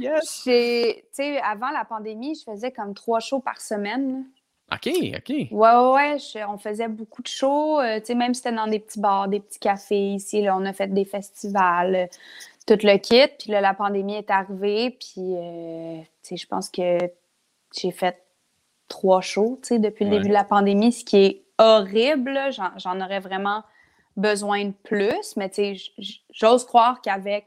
[0.00, 0.42] Yes.
[0.44, 4.24] J'ai- Tu sais, avant la pandémie, je faisais comme trois shows par semaine.
[4.72, 5.28] Ok, ok.
[5.28, 8.54] Ouais, ouais, ouais, je- on faisait beaucoup de shows, euh, tu sais, même si c'était
[8.56, 12.06] dans des petits bars, des petits cafés ici, là, on a fait des festivals, euh,
[12.66, 13.26] tout le kit.
[13.38, 16.98] Puis là, la pandémie est arrivée, puis, euh, tu sais, je pense que
[17.76, 18.16] j'ai fait
[18.90, 20.16] trois shows, tu sais, depuis le Ouais.
[20.18, 22.38] début de la pandémie, ce qui est horrible.
[22.50, 23.62] J'en- aurais vraiment
[24.16, 25.50] besoin de plus, mais
[26.30, 27.46] j'ose croire qu'avec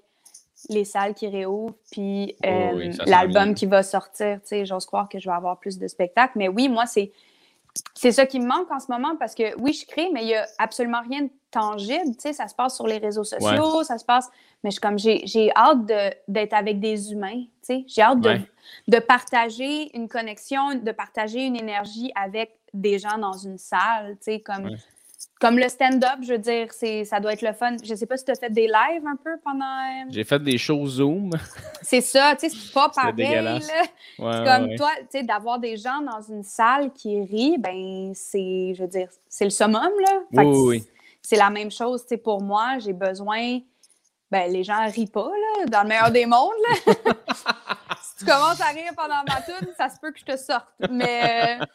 [0.69, 4.85] les salles qui réouvrent, puis Oh euh, oui, l'album qui va sortir, tu sais, j'ose
[4.85, 6.33] croire que je vais avoir plus de spectacles.
[6.37, 7.11] Mais oui, moi, c'est
[7.95, 10.27] c'est ça qui me manque en ce moment parce que oui, je crée, mais il
[10.27, 12.11] n'y a absolument rien de tangible.
[12.15, 14.29] Tu sais, ça se passe sur les réseaux sociaux, ça se passe.
[14.63, 17.41] Mais je, comme j'ai hâte de- d'être avec des humains.
[17.43, 18.41] Tu sais, j'ai hâte de, Ouais.
[18.87, 24.17] de partager une connexion, de partager une énergie avec des gens dans une salle.
[24.17, 24.77] Tu sais, comme, Ouais.
[25.43, 27.75] Comme le stand-up, je veux dire, c'est ça doit être le fun.
[27.83, 29.65] Je sais pas si tu as fait des lives un peu pendant.
[29.65, 31.31] euh, J'ai fait des shows Zoom.
[31.81, 33.15] C'est ça, tu sais, c'est pas pareil.
[33.43, 33.55] là.
[33.55, 34.75] Ouais, C'est comme ouais.
[34.77, 38.87] toi, tu sais, d'avoir des gens dans une salle qui rient, ben c'est, je veux
[38.87, 40.19] dire, c'est le summum, là.
[40.33, 40.89] Fait Oui, oui, c'est-
[41.25, 43.59] C'est la même chose, tu sais, pour moi, j'ai besoin,
[44.33, 46.93] ben les gens rient pas, là, dans le meilleur des mondes, là.
[48.03, 50.65] si tu commences à rire pendant ma tune, ça se peut que je te sorte.
[50.89, 51.65] Mais, euh,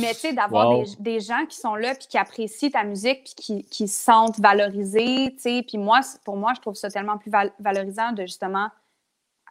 [0.00, 0.84] mais tu sais, d'avoir Wow.
[0.84, 4.02] des, des gens qui sont là, puis qui apprécient ta musique, puis qui, qui se
[4.02, 8.12] sentent valorisés, tu sais, puis moi, pour moi, je trouve ça tellement plus val- valorisant
[8.12, 8.68] de justement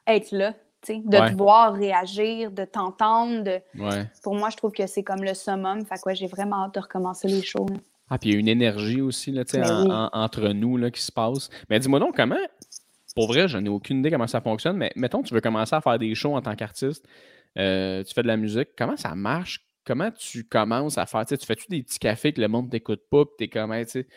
[0.07, 1.31] être là, tu sais, de Ouais.
[1.31, 3.43] te voir réagir, de t'entendre.
[3.43, 4.05] de- Ouais.
[4.23, 5.85] Pour moi, je trouve que c'est comme le summum.
[5.85, 7.67] Fait que ouais, j'ai vraiment hâte de recommencer les shows.
[7.69, 7.77] là.
[8.09, 9.91] Ah, puis il y a une énergie aussi là, tu sais, Ben en- oui.
[9.91, 11.49] en- entre nous là, qui se passe.
[11.69, 12.37] Mais dis-moi donc, comment,
[13.15, 15.81] pour vrai, je n'ai aucune idée comment ça fonctionne, mais mettons, tu veux commencer à
[15.81, 17.05] faire des shows en tant qu'artiste,
[17.57, 19.61] euh, tu fais de la musique, comment ça marche?
[19.85, 21.25] Comment tu commences à faire?
[21.25, 23.91] Tu fais-tu des petits cafés que le monde t'écoute pas, puis t'es comme, hey, tu
[23.91, 24.07] sais,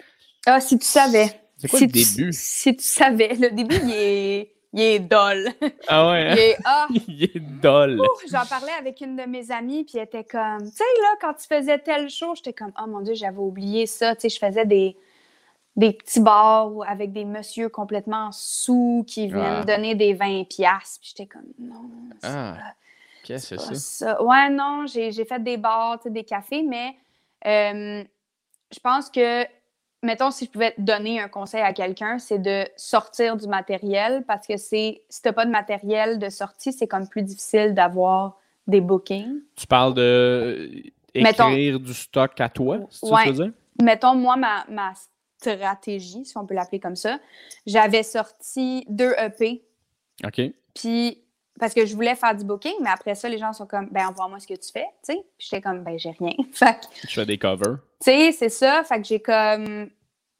[0.47, 1.41] Ah, si tu savais.
[1.57, 2.32] c'est quoi si le tu- début?
[2.32, 3.34] Si tu savais.
[3.34, 5.49] Le début, il est, il est dol.
[5.89, 6.35] Ah ouais, hein?
[6.35, 8.01] Il est, ah, il est dol.
[8.31, 11.35] J'en parlais avec une de mes amies, puis elle était comme, tu sais, là, quand
[11.35, 14.14] tu faisais tel show, j'étais comme, oh mon Dieu, j'avais oublié ça.
[14.14, 14.97] Tu sais, je faisais des,
[15.77, 19.64] des petits bars avec des messieurs complètement sous qui viennent Ah.
[19.64, 21.01] donner des 20 piastres.
[21.01, 21.91] Puis j'étais comme, non,
[22.21, 22.57] c'est Ah,
[23.25, 24.14] Qu'est-ce que c'est ça?
[24.14, 24.23] ça.
[24.23, 26.97] Ouais, non, j'ai fait des bars, des cafés, mais
[27.47, 28.03] euh,
[28.73, 29.45] je pense que,
[30.03, 34.24] mettons, si je pouvais te donner un conseil à quelqu'un, c'est de sortir du matériel
[34.26, 38.38] parce que c'est si t'as pas de matériel de sortie, c'est comme plus difficile d'avoir
[38.66, 39.40] des bookings.
[39.57, 40.68] Tu parles de euh,
[41.22, 42.84] Mettons- du stock à toi, Ouais.
[42.84, 43.53] que tu veux dire?
[43.82, 44.92] Mettons, moi, ma, ma
[45.38, 47.18] stratégie, si on peut l'appeler comme ça,
[47.66, 49.62] j'avais sorti deux EP,
[50.24, 50.40] OK.
[50.74, 51.22] puis
[51.59, 54.07] parce que je voulais faire du booking, mais après ça, les gens sont comme, ben
[54.07, 55.24] envoie-moi ce que tu fais, tu sais.
[55.38, 56.32] Puis j'étais comme, ben j'ai rien.
[56.53, 57.78] Fait que Tu fais des covers.
[58.05, 58.82] Tu sais, c'est ça.
[58.84, 59.90] Fait que j'ai comme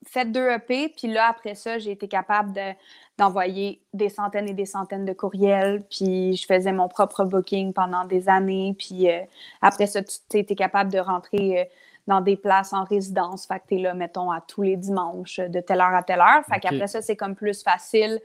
[0.07, 2.73] fait deux EP, puis là, après ça, j'ai été capable de-
[3.19, 8.07] d'envoyer des centaines et des centaines de courriels, puis je faisais mon propre booking pendant
[8.07, 9.21] des années, puis euh,
[9.61, 11.65] après ça, tu étais capable de rentrer euh,
[12.07, 15.49] dans des places en résidence, fait que t'es là, mettons, à tous les dimanches, euh,
[15.49, 16.43] de telle heure à telle heure.
[16.47, 16.63] Fait Ok.
[16.63, 18.21] qu'après ça, c'est comme plus facile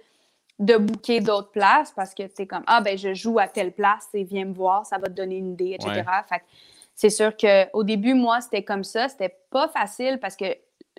[0.58, 4.08] de booker d'autres places parce que t'es comme, ah, ben je joue à telle place,
[4.14, 5.92] et viens me voir, ça va te donner une idée, etc.
[5.94, 6.04] Ouais.
[6.30, 6.46] Fait que
[6.96, 9.10] c'est sûr qu'au début, moi, c'était comme ça.
[9.10, 10.46] C'était pas facile parce que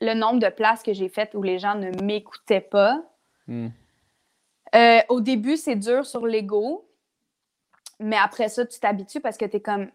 [0.00, 3.02] le nombre de places que j'ai faites où les gens ne m'écoutaient pas.
[3.48, 3.68] Hmm.
[4.74, 6.86] Euh, au début, c'est dur sur l'ego.
[7.98, 9.88] Mais après ça, tu t'habitues parce que tu es comme.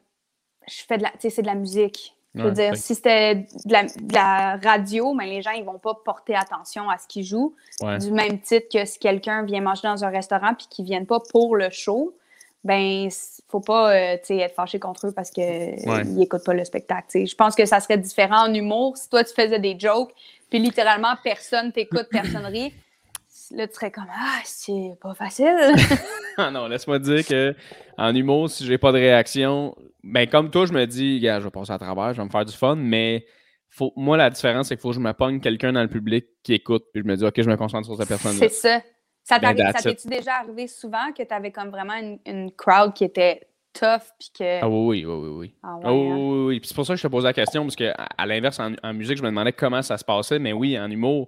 [0.67, 2.15] je fais de la, tu sais, c'est de la musique.
[2.33, 5.65] Je veux Ouais, dire, si c'était de la, de la radio, mais les gens, ils
[5.65, 7.55] vont pas porter attention à ce qu'ils jouent.
[7.81, 7.97] Ouais.
[7.97, 11.19] Du même titre que si quelqu'un vient manger dans un restaurant puis qu'ils viennent pas
[11.19, 12.15] pour le show,
[12.63, 13.09] ben,
[13.49, 16.03] faut pas euh, être fâché contre eux parce qu'ils Ouais.
[16.19, 17.25] écoutent pas le spectacle.
[17.25, 20.11] Je pense que ça serait différent en humour si toi, tu faisais des jokes,
[20.49, 22.73] puis littéralement, personne t'écoute, personne rit.
[23.55, 25.55] Là, tu serais comme Ah, c'est pas facile.
[26.37, 27.53] Ah non, laisse-moi dire que
[27.97, 31.45] en humour, si j'ai pas de réaction, ben comme toi, je me dis, gars, je
[31.45, 33.25] vais passer à travers, je vais me faire du fun, mais
[33.69, 36.25] faut, moi, la différence, c'est qu'il faut que je me pogne quelqu'un dans le public
[36.43, 38.37] qui écoute, puis je me dis, OK, je me concentre sur cette personne-là.
[38.39, 38.81] c'est ça.
[39.23, 43.41] Ça t'est-tu déjà arrivé souvent que tu avais comme vraiment une, une crowd qui était
[43.73, 44.61] tough puis que.
[44.61, 45.53] Ah oui, oui, oui, oui.
[45.63, 46.17] Ah ouais, oui, hein?
[46.17, 46.59] oui, oui.
[46.59, 48.73] Puis c'est pour ça que je te posais la question, parce que à, l'inverse, en,
[48.83, 51.27] en musique, je me demandais comment ça se passait, mais oui, en humour,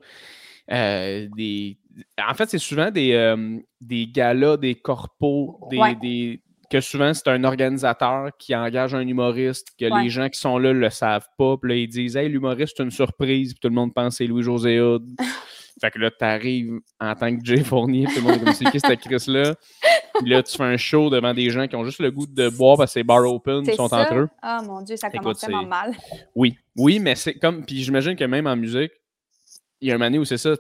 [0.72, 1.78] euh, des...
[2.28, 5.96] en fait, c'est souvent des, euh, des galas, des corpos, des, Ouais.
[5.96, 10.04] des- que souvent c'est un organisateur qui engage un humoriste, que Ouais.
[10.04, 12.84] les gens qui sont là le savent pas, puis là, ils disent Hey, l'humoriste, c'est
[12.84, 15.08] une surprise, puis tout le monde pense que c'est Louis-José Hood.
[15.80, 18.71] fait que là, t'arrives en tant que Jay Fournier, tout le monde est comme c'est
[18.71, 19.55] qui cette Chris-là?
[20.19, 22.49] Puis là, tu fais un show devant des gens qui ont juste le goût de
[22.49, 24.01] boire parce que c'est bar open, ils sont ça?
[24.01, 24.30] entre eux.
[24.41, 25.95] Ah mon Dieu, ça Écoute, commence tellement mal.
[26.36, 27.65] Oui, oui, mais c'est comme.
[27.65, 28.91] Puis j'imagine que même en musique,
[29.82, 30.55] il y a un donné où c'est ça,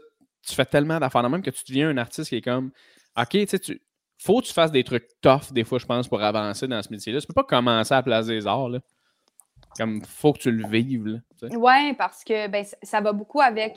[0.45, 2.71] tu fais tellement d'affaires même que tu deviens un artiste qui est comme
[3.17, 3.81] OK, tu sais, tu.
[4.19, 6.89] Faut que tu fasses des trucs tough, des fois, je pense, pour avancer dans ce
[6.89, 7.19] métier-là.
[7.19, 8.79] Tu peux pas commencer à la place des arts, là.
[9.77, 11.19] Comme, faut que tu le vives, là.
[11.39, 11.55] tu sais.
[11.55, 13.75] Oui, parce que ben, ça va beaucoup avec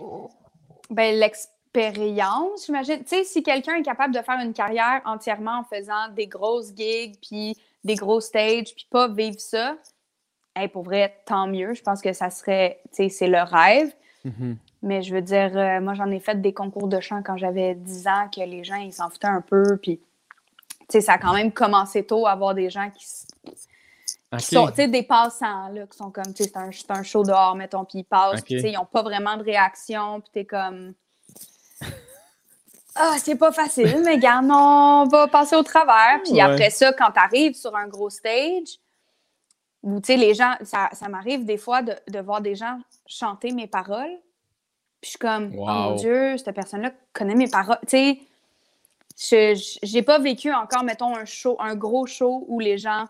[0.90, 2.98] ben, l'expérience, j'imagine.
[3.00, 6.74] Tu sais, si quelqu'un est capable de faire une carrière entièrement en faisant des grosses
[6.74, 9.76] gigs, puis des gros stages, puis pas vivre ça,
[10.56, 11.74] hey, pour vrai, tant mieux.
[11.74, 13.92] Je pense que ça serait, tu sais, c'est le rêve.
[14.24, 14.56] Mhm.
[14.82, 17.74] Mais je veux dire, euh, moi, j'en ai fait des concours de chant quand j'avais
[17.74, 19.76] 10 ans, que les gens, ils s'en foutaient un peu.
[19.76, 19.98] Puis,
[20.80, 23.06] tu sais, ça a quand même commencé tôt à avoir des gens qui,
[24.38, 27.02] qui sont, tu sais, des passants, là, qui sont comme, tu sais, c'est un, un
[27.02, 28.60] show dehors, mettons, puis ils passent, puis, Ok.
[28.60, 30.94] tu sais, ils n'ont pas vraiment de réaction, puis t'es comme...
[32.98, 36.20] Ah, c'est pas facile, mais garde, on va passer au travers.
[36.24, 36.40] Puis Ouais.
[36.40, 38.78] après ça, quand t'arrives sur un gros stage,
[39.82, 42.78] où, tu sais, les gens, ça, ça m'arrive des fois de, de voir des gens
[43.06, 44.18] chanter mes paroles,
[45.02, 45.96] puis je suis comme, oh mon Wow.
[45.98, 47.78] Dieu, cette personne-là connaît mes paroles.
[47.86, 48.18] Tu
[49.14, 53.04] sais, je- j'ai pas vécu encore, mettons, un show, un gros show où les gens,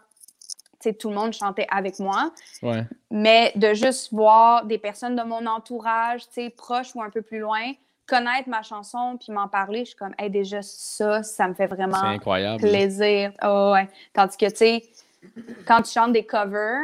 [0.98, 2.30] tout le monde chantait avec moi,
[2.62, 2.84] Ouais.
[3.10, 6.22] mais de juste voir des personnes de mon entourage,
[6.56, 7.72] proches ou un peu plus loin,
[8.06, 11.66] connaître ma chanson puis m'en parler, je suis comme, hey, déjà ça, ça me fait
[11.66, 12.60] vraiment incroyable.
[12.60, 13.32] plaisir.
[13.40, 13.88] Ah ouais.
[14.12, 14.84] Tandis que, tu sais,
[15.66, 16.82] quand tu chantes des covers,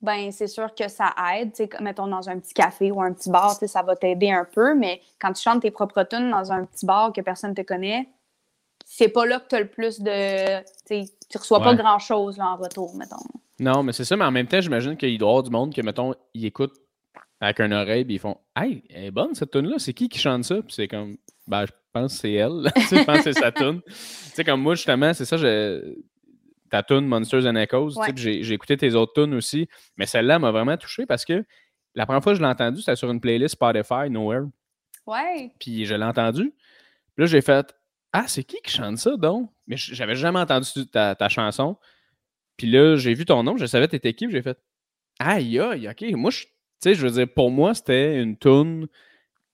[0.00, 1.50] ben c'est sûr que ça aide.
[1.52, 4.30] Tu sais, comme, mettons dans un petit café ou un petit bar, ça va t'aider
[4.30, 4.74] un peu.
[4.74, 7.62] Mais quand tu chantes tes propres tunes dans un petit bar que personne ne te
[7.62, 8.08] connaît,
[8.92, 10.62] c'est pas là que tu as le plus de.
[10.88, 13.22] Tu reçois pas grand-chose en retour, mettons.
[13.60, 15.72] Non, mais c'est ça, mais en même temps, j'imagine qu'il doit y avoir du monde
[15.72, 16.76] que, mettons, ils écoutent
[17.40, 20.08] avec une oreille, puis ils font Hey, elle est bonne cette tune là c'est qui
[20.08, 20.56] qui chante ça?
[20.56, 21.16] Puis c'est comme,
[21.46, 22.68] ben, je pense que c'est elle.
[22.76, 23.80] Je pense que c'est sa tune.
[23.86, 25.94] tu sais, comme moi, justement, c'est ça, je...
[26.68, 28.10] ta tune Monsters and Echoes, Ouais.
[28.16, 31.44] j'ai écouté tes autres tunes aussi, mais celle-là m'a vraiment touché parce que
[31.94, 34.46] la première fois que je l'ai entendue, c'était sur une playlist Spotify, Nowhere,
[35.06, 35.52] Ouais.
[35.60, 36.52] puis je l'ai entendue.
[37.14, 37.72] Puis là, j'ai fait
[38.12, 39.50] Ah, c'est qui qui chante ça donc?
[39.66, 41.76] Mais j'avais jamais entendu ta, ta chanson.
[42.56, 44.58] Puis là, j'ai vu ton nom, je savais t'étais qui, j'ai fait
[45.18, 46.02] Aïe, aïe, ok.
[46.12, 46.50] Moi, je- tu
[46.80, 48.86] sais, je veux dire, pour moi, c'était une tune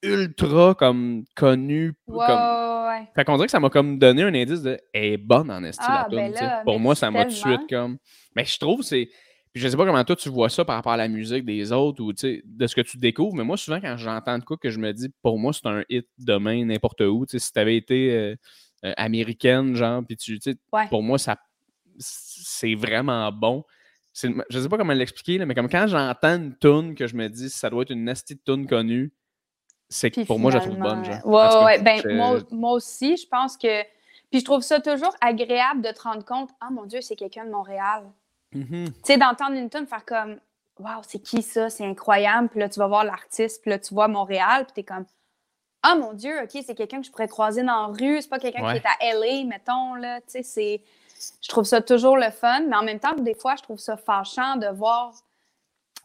[0.03, 1.95] ultra comme connue.
[2.07, 2.87] Ouais, comme...
[2.89, 3.09] ouais.
[3.15, 5.63] Fait qu'on dirait que ça m'a comme donné un indice de Elle est bonne en
[5.65, 6.41] esti, Ah, la ben tune.
[6.47, 7.99] là, Pour moi, ça m'a tout de suite comme.
[8.35, 9.09] Mais je trouve c'est.
[9.57, 11.73] Puis je sais pas comment toi tu vois ça par rapport à la musique des
[11.73, 14.59] autres ou tu de ce que tu découvres, mais moi, souvent, quand j'entends de quoi
[14.59, 17.25] que je me dis, pour moi, c'est un hit demain, n'importe où.
[17.25, 18.37] Tu si t'avais été euh,
[18.85, 20.87] euh, américaine, genre, puis tu tu Ouais.
[20.91, 21.39] pour moi, ça
[21.99, 23.65] c'est vraiment bon.
[24.13, 27.49] Je sais pas comment l'expliquer, mais comme quand j'entends une tune que je me dis,
[27.49, 29.11] ça doit être une nasty de tune connue,
[29.89, 31.03] c'est que pour moi, je la trouve bonne.
[31.03, 31.27] Genre.
[31.27, 33.83] Ouais, ouais, ben, moi, moi aussi, je pense que.
[34.31, 37.47] Puis je trouve ça toujours agréable de te rendre compte, ah mon Dieu, c'est quelqu'un
[37.47, 38.05] de Montréal.
[38.53, 38.87] Mhm.
[38.87, 40.39] Tu sais, d'entendre une tune faire comme,
[40.79, 41.69] waouh, c'est qui ça?
[41.71, 42.49] C'est incroyable.
[42.49, 45.05] Puis là, tu vas voir l'artiste, puis là, tu vois Montréal, puis t'es comme,
[45.83, 48.21] ah mon Dieu, OK, c'est quelqu'un que je pourrais croiser dans la rue.
[48.21, 48.81] C'est pas quelqu'un Ouais.
[48.81, 50.21] qui est à LA, mettons, là.
[50.23, 50.83] Tu sais, c'est.
[51.43, 53.97] Je trouve ça toujours le fun, mais en même temps, des fois, je trouve ça
[53.97, 55.13] fâchant de voir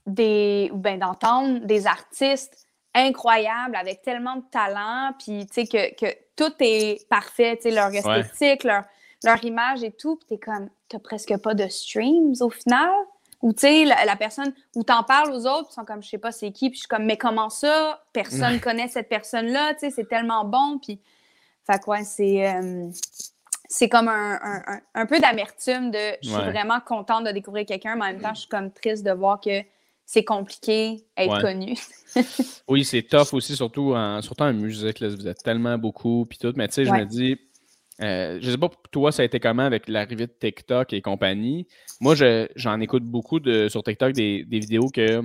[0.06, 0.70] des.
[0.74, 6.14] ou bien d'entendre des artistes incroyables avec tellement de talent, puis tu sais, que, que
[6.36, 8.84] tout est parfait, tu sais, leur esthétique, leur,
[9.24, 12.91] leur image et tout, puis t'es comme, t'as presque pas de streams au final?
[13.41, 16.09] Ou tu sais, la, la personne, ou t'en parles aux autres, ils sont comme, je
[16.09, 18.03] sais pas c'est qui, puis je suis comme, mais comment ça?
[18.13, 20.99] Personne connaît cette personne-là, tu sais, c'est tellement bon, puis.
[21.65, 22.47] Fait que ouais, c'est.
[22.47, 22.89] euh,
[23.72, 28.03] c'est comme un, un, peu d'amertume de je suis vraiment contente de découvrir quelqu'un, mais
[28.03, 29.61] en même temps, je suis comme triste de voir que
[30.05, 31.78] c'est compliqué être connu.
[32.67, 34.99] oui, c'est tough aussi, surtout en, surtout en musique.
[34.99, 36.51] Là, vous êtes tellement beaucoup, puis tout.
[36.57, 37.39] Mais tu sais, je me dis,
[38.02, 41.02] euh, je sais pas pour toi, ça a été comment avec l'arrivée de TikTok et
[41.02, 41.68] compagnie.
[41.99, 42.16] Moi,
[42.56, 45.22] j'en écoute beaucoup de, sur TikTok des, vidéos que.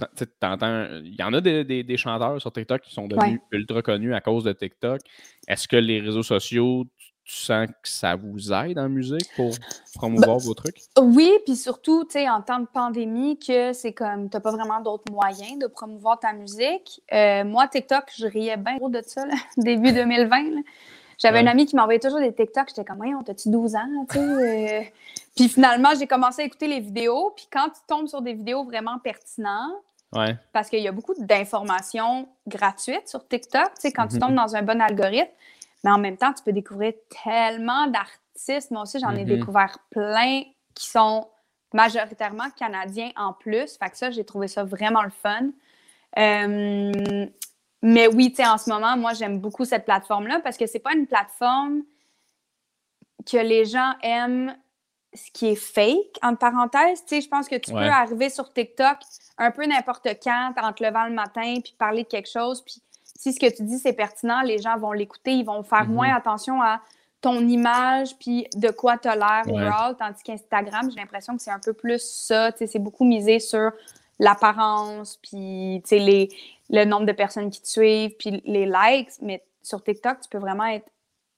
[0.00, 4.44] Il y en a des, chanteurs sur TikTok qui sont devenus ultra connus à cause
[4.44, 5.00] de TikTok.
[5.48, 6.84] Est-ce que les réseaux sociaux,
[7.24, 9.50] tu sens que ça vous aide en musique pour
[9.94, 10.76] promouvoir vos trucs?
[11.00, 14.80] Oui, puis surtout, tu sais, en temps de pandémie, que c'est comme, t'as pas vraiment
[14.80, 17.02] d'autres moyens de promouvoir ta musique.
[17.12, 19.24] Euh, moi, TikTok, je riais bien gros de ça,
[19.56, 20.62] début 2020.
[21.18, 22.68] J'avais une amie qui m'envoyait toujours des TikTok.
[22.68, 24.06] J'étais comme, on t'as-tu 12 ans?
[24.16, 24.82] Euh?
[25.36, 27.32] puis finalement, j'ai commencé à écouter les vidéos.
[27.36, 29.82] Puis quand tu tombes sur des vidéos vraiment pertinentes,
[30.52, 34.20] parce qu'il y a beaucoup d'informations gratuites sur TikTok, tu sais, quand tu mm-hmm.
[34.20, 35.30] tombes dans un bon algorithme,
[35.84, 36.94] mais en même temps, tu peux découvrir
[37.24, 38.70] tellement d'artistes.
[38.70, 39.38] Moi aussi, j'en ai mm-hmm.
[39.38, 40.42] découvert plein
[40.74, 41.26] qui sont
[41.74, 43.76] majoritairement canadiens en plus.
[43.76, 45.50] Fait que ça, j'ai trouvé ça vraiment le fun.
[46.16, 47.26] Euh,
[47.82, 50.80] mais oui, tu sais, en ce moment, moi, j'aime beaucoup cette plateforme-là parce que c'est
[50.80, 51.82] pas une plateforme
[53.30, 54.56] que les gens aiment
[55.14, 57.04] ce qui est fake, entre parenthèses.
[57.04, 58.98] Tu sais, je pense que tu peux arriver sur TikTok
[59.38, 62.82] un peu n'importe quand, en te levant le matin, puis parler de quelque chose, puis
[63.18, 65.94] si ce que tu dis, c'est pertinent, les gens vont l'écouter, ils vont faire mhm.
[65.94, 66.80] moins attention à
[67.20, 69.94] ton image, puis de quoi tu as l'air ouais.
[69.98, 73.72] tandis qu'Instagram, j'ai l'impression que c'est un peu plus ça, c'est beaucoup misé sur
[74.20, 76.28] l'apparence, puis les,
[76.70, 80.38] le nombre de personnes qui te suivent, puis les likes, mais sur TikTok, tu peux
[80.38, 80.86] vraiment être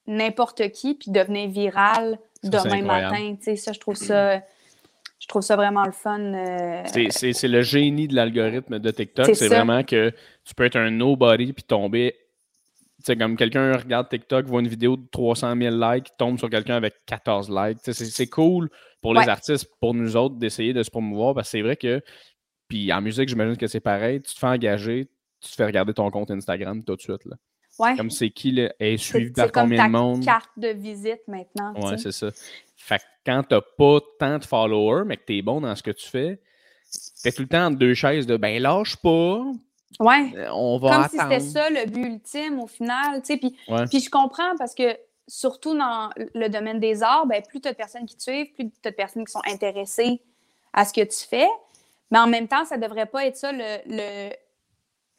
[0.07, 4.41] n'importe qui, puis devenir viral demain matin, ça, je trouve ça
[5.21, 6.19] je trouve ça vraiment le fun.
[6.19, 9.35] Euh, c'est le génie de l'algorithme de TikTok.
[9.35, 10.11] C'est vraiment que
[10.45, 12.17] tu peux être un nobody puis tomber.
[13.05, 16.77] C'est comme quelqu'un regarde TikTok, voit une vidéo de 300 000 likes, tombe sur quelqu'un
[16.77, 17.79] avec 14 likes.
[17.83, 18.71] C'est cool
[19.01, 22.03] pour les artistes, pour nous autres, d'essayer de se promouvoir parce que c'est vrai que.
[22.69, 24.23] Puis en musique, j'imagine que c'est pareil.
[24.23, 25.09] Tu te fais engager,
[25.41, 27.25] tu te fais regarder ton compte Instagram tout de suite.
[27.25, 27.37] Là.
[27.97, 30.19] Comme c'est qui là, est suivi par combien de monde?
[30.19, 31.73] C'est carte de visite maintenant.
[31.75, 32.29] Ouais, c'est ça.
[32.77, 35.83] Fait que quand t'as pas tant de followers, mais que tu es bon dans ce
[35.83, 36.41] que tu fais,
[37.23, 39.43] t'es tout le temps en deux chaises de ben lâche pas.
[39.99, 40.33] Ouais.
[40.37, 43.23] Euh, on va Comme si c'était ça le but ultime au final.
[43.23, 47.69] Puis, puis je comprends parce que surtout dans le domaine des arts, ben, plus tu
[47.69, 50.21] as de personnes qui te suivent, plus tu as de personnes qui sont intéressées
[50.73, 51.49] à ce que tu fais.
[52.11, 54.31] Mais en même temps, ça devrait pas être ça le, le,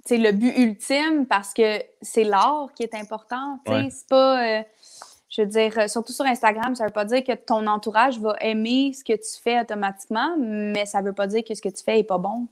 [0.09, 3.59] le but ultime parce que c'est l'art qui est important.
[3.65, 4.59] C'est pas.
[4.59, 4.63] Euh,
[5.29, 8.19] je veux dire, euh, surtout sur Instagram, ça ne veut pas dire que ton entourage
[8.19, 11.61] va aimer ce que tu fais automatiquement, mais ça ne veut pas dire que ce
[11.61, 12.49] que tu fais n'est pas bon.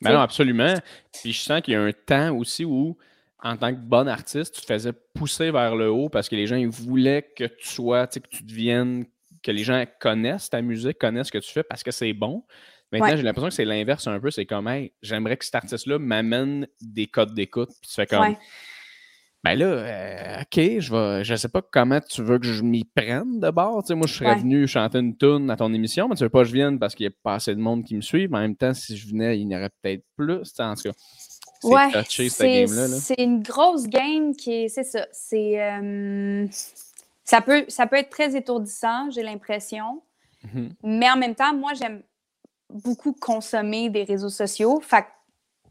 [0.00, 0.74] Ben non, absolument.
[1.12, 2.96] Puis je sens qu'il y a un temps aussi où,
[3.42, 6.46] en tant que bon artiste, tu te faisais pousser vers le haut parce que les
[6.46, 9.06] gens ils voulaient que tu sois, que tu deviennes,
[9.42, 12.44] que les gens connaissent ta musique, connaissent ce que tu fais parce que c'est bon.
[12.92, 14.30] Maintenant, j'ai l'impression que c'est l'inverse un peu.
[14.30, 17.70] C'est comme, hey, j'aimerais que cet artiste-là m'amène des codes d'écoute.
[17.80, 18.34] Puis tu fais comme,
[19.42, 22.84] ben là, euh, OK, je vais, je sais pas comment tu veux que je m'y
[22.84, 23.82] prenne de bord.
[23.82, 26.28] Tu sais, moi, je serais venu chanter une tune à ton émission, mais tu veux
[26.28, 28.28] pas que je vienne parce qu'il y a pas assez de monde qui me suit.
[28.28, 30.42] Mais en même temps, si je venais, il y en aurait peut-être plus.
[30.58, 32.88] En tout cas, c'est touché, cette game-là.
[32.88, 35.06] C'est une grosse game qui est, c'est ça.
[35.10, 36.46] C'est, euh,
[37.24, 40.02] ça, peut, ça peut être très étourdissant, j'ai l'impression.
[40.44, 40.70] Mm-hmm.
[40.82, 42.02] Mais en même temps, moi, j'aime
[42.72, 44.80] beaucoup consommer des réseaux sociaux.
[44.80, 45.04] Fait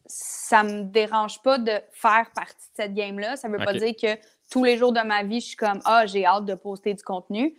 [0.06, 3.36] ça me dérange pas de faire partie de cette game-là.
[3.36, 4.20] Ça veut pas dire que
[4.50, 7.04] tous les jours de ma vie, je suis comme Ah, j'ai hâte de poster du
[7.04, 7.56] contenu.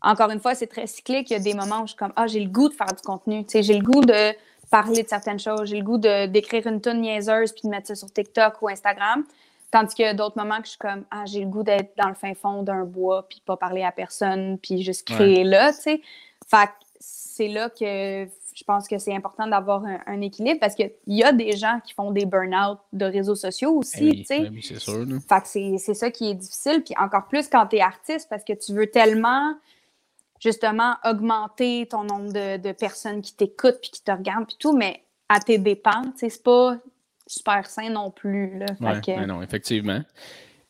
[0.00, 1.30] Encore une fois, c'est très cyclique.
[1.30, 2.86] Il y a des moments où je suis comme Ah, j'ai le goût de faire
[2.86, 3.44] du contenu.
[3.52, 4.34] J'ai le goût de
[4.70, 5.68] parler de certaines choses.
[5.68, 9.24] J'ai le goût d'écrire une tonne niaiseuse puis de mettre ça sur TikTok ou Instagram.
[9.70, 11.92] Tandis qu'il y a d'autres moments que je suis comme Ah, j'ai le goût d'être
[11.98, 15.72] dans le fin fond d'un bois puis pas parler à personne puis juste créer là,
[15.72, 16.00] tu sais.
[16.46, 18.26] Fait c'est là que
[18.56, 21.92] je pense que c'est important d'avoir un, équilibre parce qu'il y a des gens qui
[21.92, 24.50] font des burn-out de réseaux sociaux aussi, eh tu sais.
[24.50, 25.04] Eh c'est sûr.
[25.28, 26.82] Fait que c'est ça qui est difficile.
[26.82, 29.54] Puis encore plus quand tu es artiste parce que tu veux tellement,
[30.40, 35.02] justement, augmenter ton nombre de, personnes qui t'écoutent puis qui te regardent puis tout, mais
[35.28, 36.78] à tes dépens, tu sais, c'est pas
[37.26, 38.66] super sain non plus, là.
[39.26, 40.00] non, effectivement.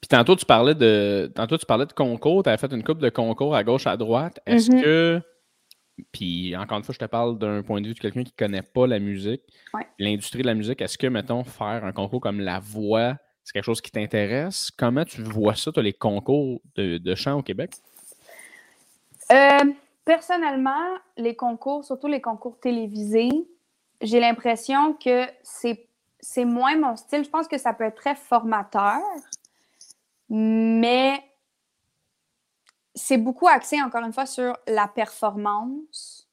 [0.01, 2.43] Puis tantôt, tu parlais de tantôt, tu parlais de concours.
[2.43, 4.41] Tu avais fait une coupe de concours à gauche, à droite.
[4.45, 4.82] Est-ce mm-hmm.
[4.82, 5.22] que
[6.12, 8.47] puis encore une fois, je te parle d'un point de vue de quelqu'un qui ne
[8.47, 9.42] connaît pas la musique,
[9.99, 10.80] l'industrie de la musique.
[10.80, 14.70] Est-ce que, mettons, faire un concours comme La Voix, c'est quelque chose qui t'intéresse?
[14.76, 17.72] Comment tu vois ça, les concours de, chant au Québec?
[19.32, 19.72] Euh,
[20.05, 23.30] personnellement, les concours, surtout les concours télévisés,
[24.03, 25.88] j'ai l'impression que c'est,
[26.20, 27.24] c'est moins mon style.
[27.24, 29.01] Je pense que ça peut être très formateur,
[30.28, 31.22] mais
[32.97, 36.26] c'est beaucoup axé, encore une fois, sur la performance.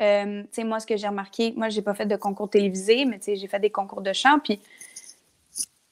[0.00, 3.46] Euh, moi, ce que j'ai remarqué, moi, j'ai pas fait de concours télévisé, mais j'ai
[3.46, 4.38] fait des concours de chant.
[4.40, 4.58] Puis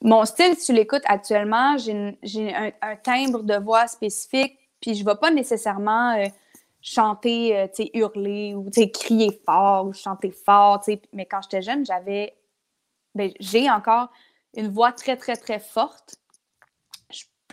[0.01, 4.57] mon style, si tu l'écoutes actuellement, j'ai un, timbre de voix spécifique.
[4.81, 6.25] Puis je vais pas nécessairement euh,
[6.81, 10.83] chanter, euh, tu hurler ou tu sais, crier fort ou chanter fort.
[11.13, 12.35] Mais quand j'étais jeune, j'avais.
[13.13, 14.09] Ben, j'ai encore
[14.55, 16.15] une voix très, très, très forte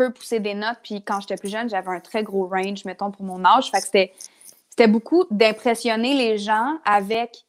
[0.06, 0.78] pousser des notes.
[0.82, 3.70] Puis quand j'étais plus jeune, j'avais un très gros range, mettons, pour mon âge.
[3.70, 4.12] Fait que c'était,
[4.70, 7.44] c'était beaucoup d'impressionner les gens avec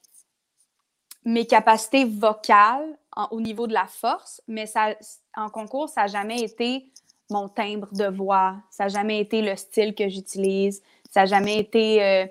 [1.26, 2.98] mes capacités vocales
[3.32, 4.96] au niveau de la force, mais ça,
[5.36, 6.86] en concours, ça n'a jamais été
[7.30, 10.82] mon timbre de voix, ça n'a jamais été le style que j'utilise,
[11.12, 12.26] ça n'a jamais été, euh,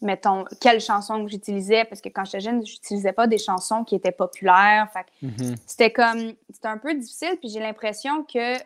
[0.00, 3.84] mettons, quelle chanson que j'utilisais, parce que quand j'étais jeune, je n'utilisais pas des chansons
[3.84, 4.88] qui étaient populaires.
[4.92, 5.56] Fait mm-hmm.
[5.66, 8.56] C'était comme, c'était un peu difficile, puis j'ai l'impression que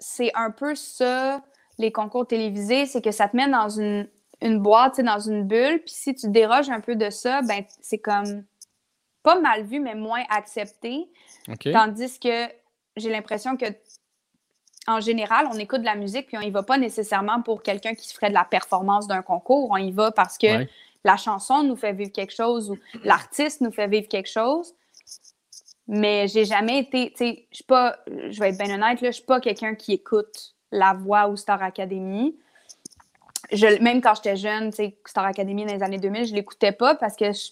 [0.00, 1.42] c'est un peu ça,
[1.78, 4.08] les concours télévisés, c'est que ça te met dans une,
[4.42, 7.98] une boîte, dans une bulle, puis si tu déroges un peu de ça, ben c'est
[7.98, 8.44] comme
[9.22, 11.08] pas mal vu, mais moins accepté.
[11.72, 12.48] Tandis que
[12.96, 13.66] j'ai l'impression que
[14.86, 17.94] en général, on écoute de la musique, puis on y va pas nécessairement pour quelqu'un
[17.94, 19.68] qui ferait de la performance d'un concours.
[19.70, 20.66] On y va parce que
[21.04, 24.74] la chanson nous fait vivre quelque chose ou l'artiste nous fait vivre quelque chose.
[25.92, 29.16] Mais j'ai jamais été, tu sais, je pas, je vais être bien honnête, là, je
[29.16, 32.36] suis pas quelqu'un qui écoute La Voix ou Star Academy.
[33.50, 36.70] Je, même quand j'étais jeune, tu sais, Star Academy dans les années 2000, je l'écoutais
[36.70, 37.50] pas parce que je,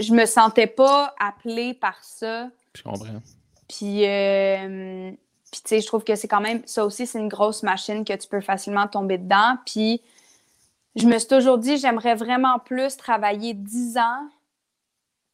[0.00, 2.48] je me sentais pas appelée par ça.
[2.74, 3.22] Je comprends.
[3.68, 5.12] Puis, euh,
[5.52, 8.04] puis tu sais, je trouve que c'est quand même, ça aussi, c'est une grosse machine
[8.04, 9.58] que tu peux facilement tomber dedans.
[9.64, 10.02] Puis,
[10.96, 14.28] je me suis toujours dit, j'aimerais vraiment plus travailler 10 ans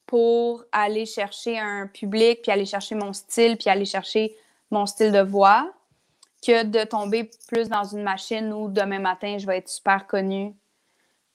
[0.09, 4.35] pour aller chercher un public, puis aller chercher mon style, puis aller chercher
[4.71, 5.71] mon style de voix,
[6.45, 10.55] que de tomber plus dans une machine où demain matin, je vais être super connue,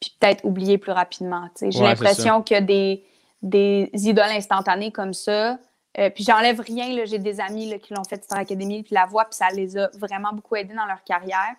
[0.01, 1.49] puis peut-être oubliée plus rapidement.
[1.61, 3.05] J'ai l'impression que des,
[3.43, 5.59] des idoles instantanées comme ça,
[5.99, 9.26] euh, puis j'enlève rien, j'ai des amis qui l'ont fait Star Academy, puis la voix,
[9.26, 11.55] puis ça les a vraiment beaucoup aidés dans leur carrière.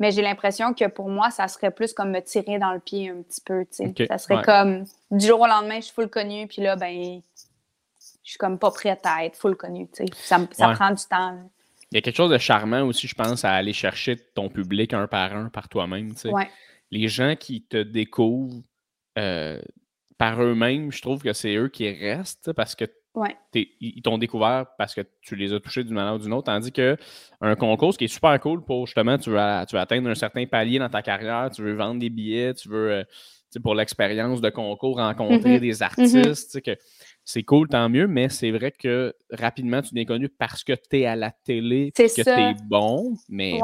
[0.00, 3.10] Mais j'ai l'impression que pour moi, ça serait plus comme me tirer dans le pied
[3.10, 3.64] un petit peu.
[3.70, 7.20] Ça serait comme du jour au lendemain, je suis full connue, puis là, ben,
[8.00, 9.88] je suis comme pas prête à être full connue.
[10.14, 11.38] Ça, ça prend du temps.
[11.92, 14.94] Il y a quelque chose de charmant aussi, je pense, à aller chercher ton public
[14.94, 16.14] un par un, par toi-même.
[16.90, 18.62] Les gens qui te découvrent
[19.18, 19.60] euh,
[20.16, 22.84] par eux-mêmes, je trouve que c'est eux qui restent parce que
[23.54, 26.46] ils t'ont découvert parce que tu les as touchés d'une manière ou d'une autre.
[26.46, 26.96] Tandis qu'un
[27.56, 30.46] concours, ce qui est super cool pour justement, tu veux, tu veux atteindre un certain
[30.46, 33.04] palier dans ta carrière, tu veux vendre des billets, tu veux, euh,
[33.62, 35.60] pour l'expérience de concours, rencontrer mm-hmm.
[35.60, 35.82] des mm-hmm.
[35.82, 36.76] artistes, que
[37.24, 41.00] c'est cool, tant mieux, mais c'est vrai que rapidement, tu n'es connu parce que tu
[41.00, 43.58] es à la télé, que tu es bon, mais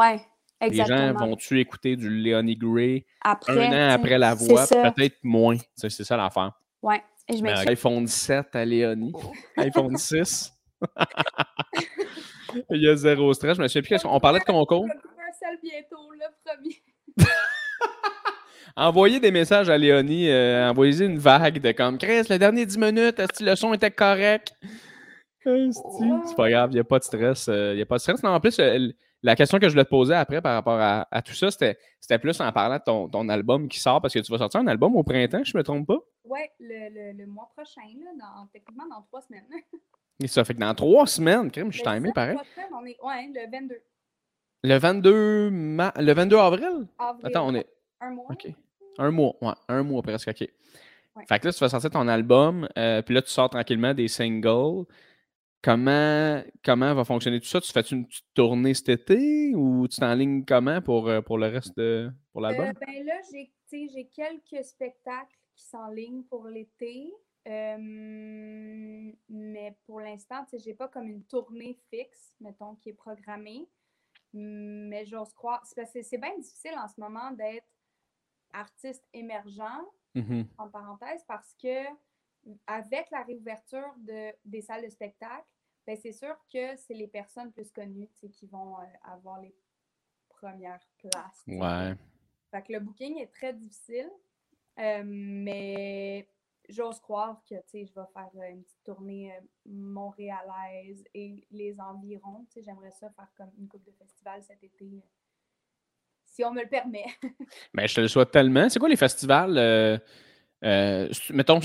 [0.60, 4.66] les gens vont-tu écouter du Leonie Gray après, un an après la voix?
[4.66, 5.56] Peut-être moins.
[5.76, 6.52] C'est ça l'affaire.
[6.82, 9.12] Ouais je iPhone 7 à Léonie.
[9.56, 10.52] iPhone 6.
[12.70, 13.56] Il y a zéro stress.
[13.56, 14.04] Je me souviens plus.
[14.08, 14.86] On parlait de concours?
[15.62, 16.82] bientôt, le premier.
[18.76, 20.28] Envoyez des messages à Léonie.
[20.28, 23.72] Euh, envoyez une vague de comme Chris, les dernières 10 minutes, est-ce que le son
[23.72, 24.52] était correct?
[25.42, 27.48] C'est pas grave, il n'y a pas de stress.
[27.48, 28.22] Euh, il a pas de stress.
[28.22, 28.90] Non, en plus, euh,
[29.26, 32.40] la question que je voulais te poser après par rapport à, tout ça, c'était plus
[32.40, 34.94] en parlant de ton, ton, album qui sort, parce que tu vas sortir un album
[34.94, 35.98] au printemps, je ne me trompe pas?
[36.24, 39.44] Oui, le, le, mois prochain, là, dans, techniquement dans trois semaines.
[40.22, 42.38] Et ça fait que dans trois semaines, crème, je suis timé pareil.
[42.72, 43.82] On est, ouais, le 22.
[44.62, 46.86] Le 22, le 22 avril?
[46.98, 47.26] avril?
[47.26, 47.66] Attends, on est.
[48.00, 48.26] Un mois.
[48.30, 48.46] OK.
[48.98, 50.48] Un mois, ouais, un mois presque, OK.
[51.28, 54.06] Fait que là, tu vas sortir ton album, euh, puis là, tu sors tranquillement des
[54.06, 54.84] singles.
[55.66, 57.60] Comment, comment va fonctionner tout ça?
[57.60, 61.48] Tu fais une petite tournée cet été ou tu t'enlignes comment pour, euh, pour le
[61.48, 62.66] reste de pour l'album?
[62.66, 67.12] Euh, ben là, j'ai quelques spectacles qui s'enlignent pour l'été.
[67.48, 67.76] Euh,
[69.28, 73.68] mais pour l'instant, je n'ai pas comme une tournée fixe, mettons, qui est programmée.
[74.34, 75.66] Mais j'ose croire.
[75.66, 77.66] C'est bien difficile en ce moment d'être
[78.52, 79.82] artiste émergent,
[80.14, 81.86] mmh en parenthèse, parce que
[82.68, 85.44] avec la réouverture de, des salles de spectacle,
[85.94, 89.54] c'est sûr que c'est les personnes plus connues qui vont euh, avoir les
[90.28, 91.44] premières places.
[91.46, 91.94] Ouais.
[92.50, 94.10] Fait que le booking est très difficile,
[94.78, 96.28] euh, mais
[96.68, 99.32] j'ose croire que je vais faire euh, une petite tournée
[99.64, 102.46] montréalaise et les environs.
[102.56, 105.04] J'aimerais ça faire comme une coupe de festival cet été,
[106.24, 107.06] si on me le permet.
[107.74, 108.68] ben, je te le souhaite tellement.
[108.68, 110.02] C'est quoi les festivals?
[110.62, 111.60] Mettons,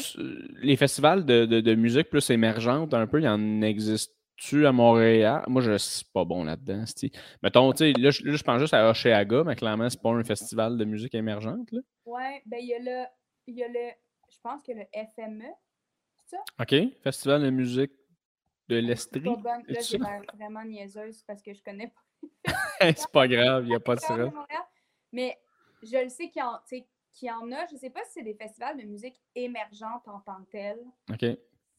[0.62, 5.44] les festivals de, musique plus émergente, un peu, il y en existe tu à Montréal?
[5.48, 6.84] Moi, je suis pas bon là-dedans.
[7.44, 10.78] Mettons, tu sais, là, je pense juste à Oshéaga, mais clairement, c'est pas un festival
[10.78, 11.72] de musique émergente.
[11.72, 11.82] Là.
[12.06, 13.06] Ouais, ben il y a le.
[13.46, 13.92] Il y a le.
[14.32, 15.46] Je pense que le FME.
[16.16, 16.44] C'est ça?
[16.60, 16.74] OK.
[17.04, 17.92] Festival de musique
[18.68, 19.22] de l'Estrie.
[19.22, 20.00] Là, j'ai
[20.34, 22.52] vraiment niaiseuse parce que je connais pas.
[22.96, 24.32] c'est pas grave, il n'y a pas de stress.
[25.12, 25.38] Mais
[25.84, 26.86] je le sais qu'il y,
[27.24, 27.66] en, y en a.
[27.68, 30.80] Je sais pas si c'est des festivals de musique émergente en tant que tel.
[31.12, 31.26] OK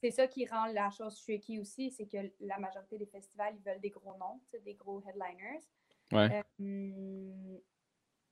[0.02, 3.62] c'est ça qui rend la chose tricky aussi, c'est que la majorité des festivals, ils
[3.62, 5.62] veulent des gros noms, des gros headliners.
[6.10, 6.42] Ouais.
[6.60, 7.58] Euh,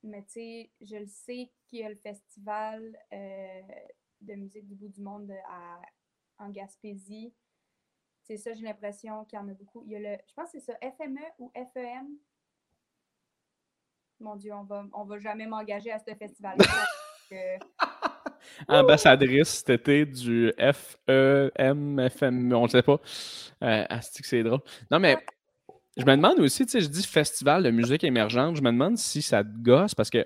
[0.03, 3.61] mais tu sais, je le sais qu'il y a le festival euh,
[4.19, 5.81] de musique du bout du monde à,
[6.39, 7.33] en Gaspésie.
[8.23, 9.83] C'est ça, j'ai l'impression qu'il y en a beaucoup.
[9.85, 12.17] Il y a le, je pense que c'est ça, FME ou FEM.
[14.19, 16.65] Mon Dieu, on va, on va jamais m'engager à ce festival-là.
[18.67, 22.99] ambassadrice cet été du FEM, FM, on ne sait pas.
[23.63, 24.61] Euh, c'est drôle.
[24.89, 25.17] Non, mais
[25.97, 28.97] je me demande aussi, tu sais, je dis festival de musique émergente, je me demande
[28.97, 30.25] si ça te gosse parce que,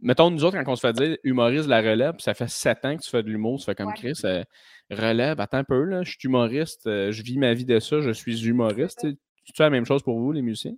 [0.00, 2.84] mettons, nous autres, quand on se fait dire humoriste de la relève, ça fait sept
[2.84, 4.42] ans que tu fais de l'humour, tu fais comme Chris, euh,
[4.90, 8.00] relève, attends un peu, là, je suis humoriste, euh, je vis ma vie de ça,
[8.00, 9.06] je suis humoriste.
[9.44, 10.74] Tu fais la même chose pour vous, les musiciens?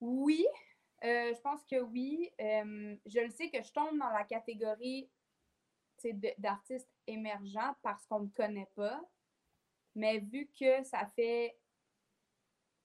[0.00, 0.46] Oui,
[1.04, 2.30] euh, je pense que oui.
[2.38, 5.08] je le sais que je tombe dans la catégorie
[6.38, 9.00] d'artistes émergents parce qu'on ne me connaît pas.
[9.94, 11.58] Mais vu que ça fait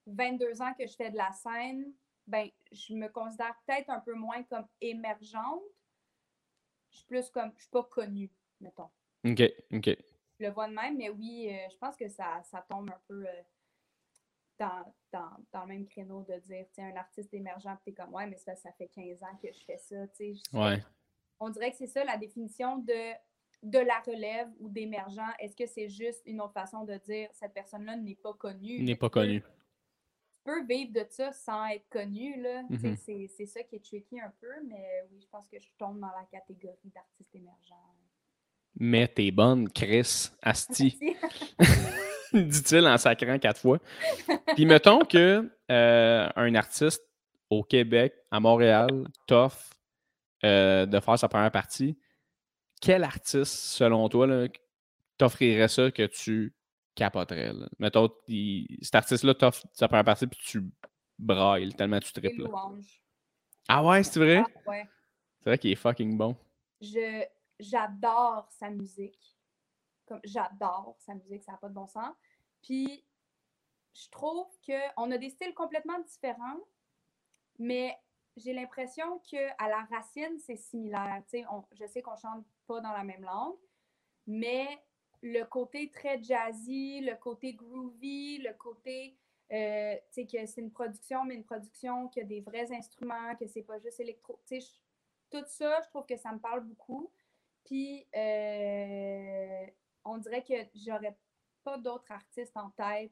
[0.08, 1.94] 22 ans que je fais de la scène,
[2.26, 5.64] ben, je me considère peut-être un peu moins comme émergente.
[6.92, 8.90] Je suis plus comme, je suis pas connue, mettons.
[9.26, 9.42] OK,
[9.72, 9.90] OK.
[10.40, 13.02] Je le vois de même, mais oui, euh, je pense que ça, ça tombe un
[13.08, 13.42] peu euh,
[14.60, 18.14] dans, dans, dans, le même créneau de dire, tu un artiste émergent, tu es comme,
[18.14, 20.58] ouais, mais ça, ça fait 15 ans que je fais ça, tu sais.
[20.58, 20.80] Ouais
[21.44, 23.14] on dirait que c'est ça la définition de,
[23.64, 25.30] de la relève ou d'émergent.
[25.40, 28.82] Est-ce que c'est juste une autre façon de dire cette personne-là n'est pas connue?
[28.82, 29.42] N'est pas connue.
[29.42, 29.48] Tu
[30.46, 32.64] peux vivre de ça sans être connu, là.
[32.70, 32.98] Mhm.
[32.98, 36.08] C'est ça qui est tricky un peu, mais oui, je pense que je tombe dans
[36.08, 37.74] la catégorie d'artiste émergent.
[38.76, 41.00] Mais t'es bonne, Chris, Asti.
[42.44, 43.80] Dit-il en sacrant quatre fois.
[44.56, 47.04] Puis mettons que euh, un artiste
[47.50, 49.70] au Québec, à Montréal, tough,
[50.44, 51.98] euh, de faire sa première partie,
[52.82, 54.28] quel artiste, selon toi,
[55.18, 56.54] t'offrirait ça que tu
[56.96, 57.54] capoterais?
[57.80, 58.10] Mettons,
[58.82, 60.64] cet artiste-là t'offre sa première partie puis tu
[61.20, 62.50] brailles tellement tu triples.
[63.68, 64.44] Ah ouais, c'est vrai?
[64.46, 64.88] Ah, ouais.
[65.40, 66.36] C'est vrai qu'il est fucking bon.
[66.82, 67.24] Je,
[67.60, 69.33] j'adore sa musique.
[70.06, 72.14] Comme, j'adore sa musique, ça n'a pas de bon sens.
[72.62, 73.06] Puis,
[73.94, 76.60] je trouve qu'on a des styles complètement différents,
[77.60, 77.98] mais
[78.38, 81.24] j'ai l'impression qu'à la racine, c'est similaire.
[81.52, 83.58] On, je sais qu'on chante pas dans la même langue,
[84.26, 84.68] mais
[85.22, 89.18] le côté très jazzy, le côté groovy, le côté
[89.52, 93.62] euh, que c'est une production, mais une production qui a des vrais instruments, que c'est
[93.62, 94.40] pas juste électro.
[95.30, 97.12] tout ça, je trouve que ça me parle beaucoup.
[97.64, 99.66] Puis, euh,
[100.06, 101.18] on dirait que j'aurais
[101.64, 103.12] pas d'autres artistes en tête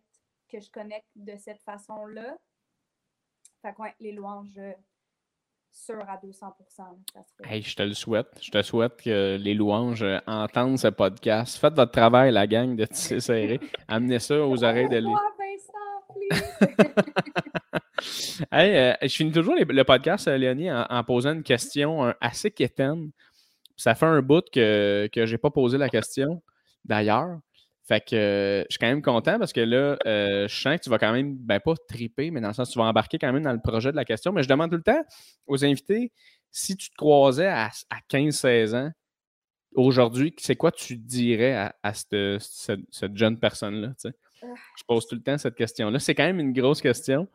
[0.50, 2.38] que je connecte de cette façon-là.
[3.62, 4.60] Fait que, les louanges,
[5.72, 6.56] sûr à 200
[7.46, 8.28] hey, Je te le souhaite.
[8.42, 11.58] Je te souhaite que les louanges euh, entendent ce podcast.
[11.58, 13.60] Faites votre travail, la gang de Tissé Serré.
[13.88, 15.14] Amenez ça aux oreilles de lui.
[18.52, 23.12] hey, euh, je finis toujours le podcast, euh, Léonie, en, posant une question assez quétaine.
[23.78, 26.42] Ça fait un bout que je n'ai pas posé la question,
[26.86, 27.40] d'ailleurs.
[27.88, 30.84] Fait que euh, je suis quand même content parce que là, euh, je sens que
[30.84, 33.18] tu vas quand même, ben pas triper, mais dans le sens que tu vas embarquer
[33.18, 34.32] quand même dans le projet de la question.
[34.32, 35.04] Mais je demande tout le temps
[35.48, 36.12] aux invités,
[36.52, 37.70] si tu te croisais à,
[38.10, 38.92] 15-16 ans,
[39.76, 43.94] aujourd'hui, c'est quoi tu dirais à, cette, jeune personne-là?
[44.44, 44.48] Ah.
[44.78, 46.00] Je pose tout le temps cette question-là.
[46.00, 47.28] C'est quand même une grosse question,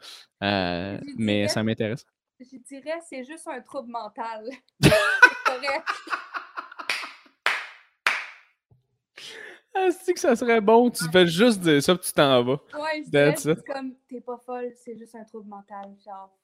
[0.42, 2.06] euh, mais ça m'intéresse.
[2.38, 4.44] Je dirais c'est juste un trouble mental.
[9.78, 12.60] Ah, c'est que ça serait bon, tu fais juste dire ça, puis tu t'en vas.
[12.74, 15.94] Ouais, je c'est comme, t'es pas folle, c'est juste un trouble mental.
[16.04, 16.34] Genre,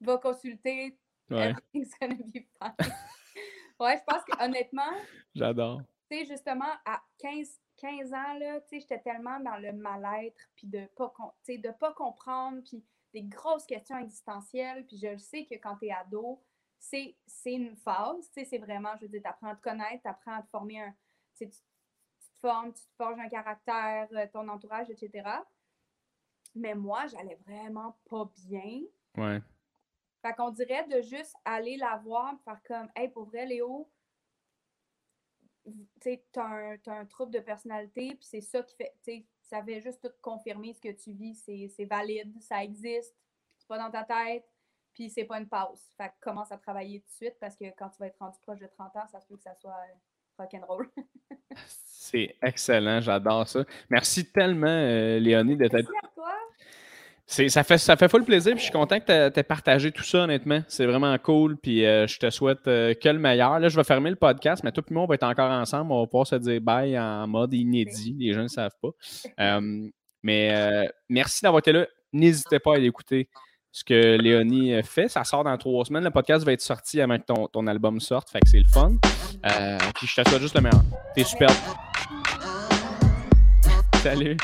[0.00, 0.98] va consulter,
[1.30, 1.50] ouais.
[1.50, 2.74] everything's gonna be fine.
[3.80, 4.92] ouais, je pense que honnêtement,
[5.34, 5.80] j'adore.
[6.10, 10.40] Tu sais, justement, à 15, 15 ans, là, tu sais, j'étais tellement dans le mal-être,
[10.54, 11.14] puis de pas,
[11.48, 12.84] de pas comprendre, puis
[13.14, 16.42] des grosses questions existentielles, puis je le sais que quand t'es ado,
[16.78, 17.16] c'est
[17.46, 20.42] une phase, tu sais, c'est vraiment, je veux dire, t'apprends à te connaître, t'apprends à
[20.42, 20.94] te former un,
[21.36, 21.48] tu
[22.42, 25.28] formes, tu te forges un caractère, euh, ton entourage, etc.
[26.54, 28.82] Mais moi, j'allais vraiment pas bien.
[29.16, 29.40] Ouais.
[30.20, 33.90] Fait qu'on dirait de juste aller la voir, faire comme, hey, pour vrai, Léo,
[36.00, 39.80] tu as, un trouble de personnalité, puis c'est ça qui fait, tu sais, ça fait
[39.80, 43.14] juste tout confirmer ce que tu vis, c'est valide, ça existe,
[43.58, 44.46] c'est pas dans ta tête,
[44.92, 45.90] puis c'est pas une pause.
[45.96, 48.38] Fait que commence à travailler tout de suite parce que quand tu vas être rendu
[48.40, 49.76] proche de 30 ans, ça se peut que ça soit
[50.38, 50.90] rock'n'roll.
[52.12, 53.64] c'est excellent, j'adore ça.
[53.90, 55.82] Merci tellement, euh, Léonie, à toi
[57.26, 58.52] ça fait, ça fait full plaisir.
[58.52, 60.62] Puis je suis content que tu aies partagé tout ça, honnêtement.
[60.68, 61.56] C'est vraiment cool.
[61.56, 63.58] Puis euh, je te souhaite euh, que le meilleur.
[63.58, 65.92] Là, je vais fermer le podcast, mais toi et moi, on va être encore ensemble.
[65.92, 68.14] On va pouvoir se dire bye en mode inédit.
[68.18, 69.60] Les gens ne savent pas.
[70.22, 71.86] Mais merci d'avoir été là.
[72.12, 73.28] N'hésitez pas à écouter
[73.70, 75.08] ce que Léonie fait.
[75.08, 76.04] Ça sort dans trois semaines.
[76.04, 78.28] Le podcast va être sorti avant que ton, ton album sorte.
[78.28, 78.96] Fait que c'est le fun.
[79.94, 80.82] puis je te souhaite juste le meilleur.
[81.14, 81.48] T'es super.
[84.02, 84.36] Salut.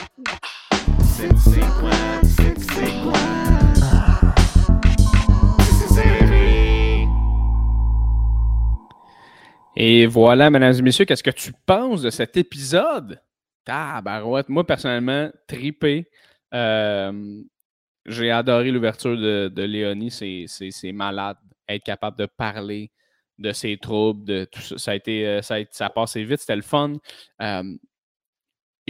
[9.75, 13.21] Et voilà, mesdames et messieurs, qu'est-ce que tu penses de cet épisode?
[13.65, 14.49] Tabarouette.
[14.49, 16.09] Moi, personnellement, tripé.
[16.55, 17.43] Euh,
[18.07, 20.13] j'ai adoré l'ouverture de, Léonie.
[20.13, 21.37] C'est malade.
[21.69, 22.93] Être capable de parler
[23.39, 24.79] de ses troubles, de tout ça.
[24.79, 26.95] Ça a été, euh, ça, a, passé vite, c'était le fun.
[27.43, 27.65] Euh,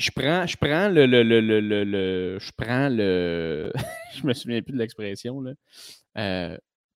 [0.00, 3.72] je prends, je prends le, le, le, le, je prends le,
[4.14, 5.52] je me souviens plus de l'expression là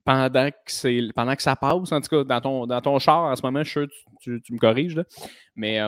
[0.04, 3.24] pendant que c'est pendant que ça passe, en tout cas, dans ton, dans ton char
[3.24, 3.88] en ce moment, je suis sûr
[4.20, 5.04] tu, tu, me corriges, là,
[5.54, 5.80] mais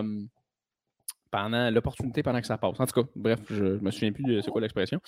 [1.31, 2.79] pendant l'opportunité pendant que ça passe.
[2.79, 5.01] En tout cas, bref, je, ne me souviens plus de c'est quoi l'expression.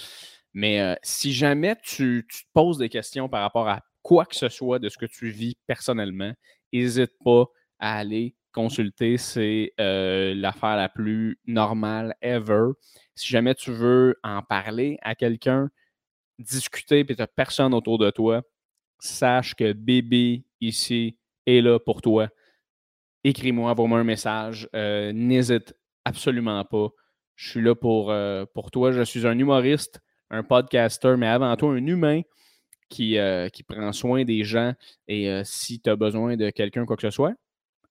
[0.54, 4.34] Mais euh, si jamais tu, tu, te poses des questions par rapport à quoi que
[4.34, 6.32] ce soit de ce que tu vis personnellement,
[6.72, 7.44] n'hésite pas
[7.78, 9.18] à aller consulter.
[9.18, 12.70] C'est euh, l'affaire la plus normale ever.
[13.14, 15.68] Si jamais tu veux en parler à quelqu'un,
[16.38, 18.42] discuter, puis tu n'as personne autour de toi,
[18.98, 22.28] sache que bébé ici est là pour toi.
[23.24, 24.68] Écris-moi, envoie-moi un message.
[24.74, 25.74] Euh, n'hésite
[26.06, 26.88] absolument pas.
[27.34, 28.90] Je suis là pour, euh, pour toi.
[28.90, 30.00] Je suis un humoriste,
[30.30, 32.22] un podcaster, mais avant tout un humain
[32.88, 33.18] qui,
[33.52, 34.72] qui prend soin des gens.
[35.08, 37.34] Et si tu as besoin de quelqu'un, quoi que ce soit,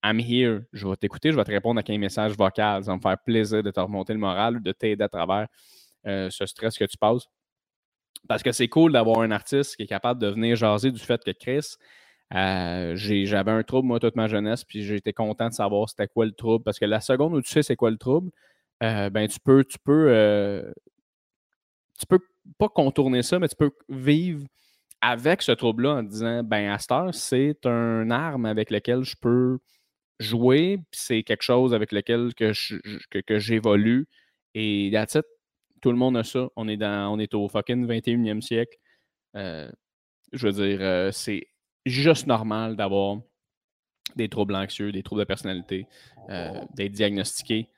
[0.06, 0.62] I'm here.
[0.72, 2.84] Je vais t'écouter, je vais te répondre à un message vocal.
[2.84, 5.48] Ça va me faire plaisir de te remonter le moral, de t'aider à travers
[6.06, 7.28] ce stress que tu passes.
[8.28, 11.24] Parce que c'est cool d'avoir un artiste qui est capable de venir jaser du fait
[11.24, 11.76] que Chris,
[12.34, 16.26] euh, j'avais un trouble, moi, toute ma jeunesse, puis été content de savoir c'était quoi
[16.26, 16.64] le trouble.
[16.64, 18.32] Parce que la seconde où tu sais c'est quoi le trouble,
[18.84, 20.72] euh, ben tu peux, tu peux, euh,
[22.00, 22.20] tu peux
[22.58, 24.46] pas contourner ça, mais tu peux vivre
[25.02, 29.60] avec ce trouble-là en disant, ben à c'est un arme avec laquelle je peux
[30.20, 34.08] jouer, c'est quelque chose avec lequel que, j'évolue.
[34.54, 35.18] Et that's
[35.82, 36.48] tout le monde a ça.
[36.56, 38.78] On est, dans, on au fucking 21e siècle.
[39.36, 39.70] Euh,
[40.32, 41.48] je veux dire, euh, c'est
[41.86, 43.20] juste normal d'avoir
[44.16, 45.88] des troubles anxieux, des troubles de personnalité,
[46.30, 47.70] euh, d'être diagnostiqué.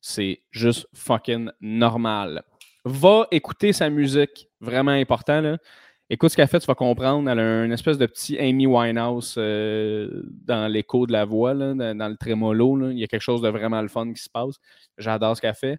[0.00, 2.42] C'est juste fucking normal.
[2.84, 5.40] Va écouter sa musique, vraiment important.
[5.40, 5.58] Là.
[6.12, 7.30] Écoute ce qu'elle fait, tu vas comprendre.
[7.30, 12.16] Elle a une espèce de petit Amy Winehouse dans l'écho de la voix, dans, le
[12.18, 12.90] trémolo.
[12.90, 14.56] Il y a quelque chose de vraiment le fun qui se passe.
[14.98, 15.78] J'adore ce qu'elle fait.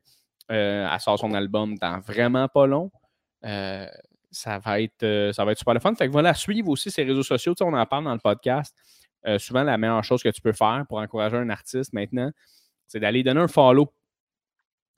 [0.52, 2.90] Euh, elle sort son album dans vraiment pas long.
[3.46, 3.86] Euh,
[4.32, 5.94] ça, va être, euh, ça va être super le fun.
[5.94, 7.54] Fait que voilà, suivre aussi ses réseaux sociaux.
[7.62, 8.76] on en parle dans le podcast.
[9.38, 12.32] souvent, la meilleure chose que tu peux faire pour encourager un artiste maintenant,
[12.88, 13.94] c'est d'aller donner un follow.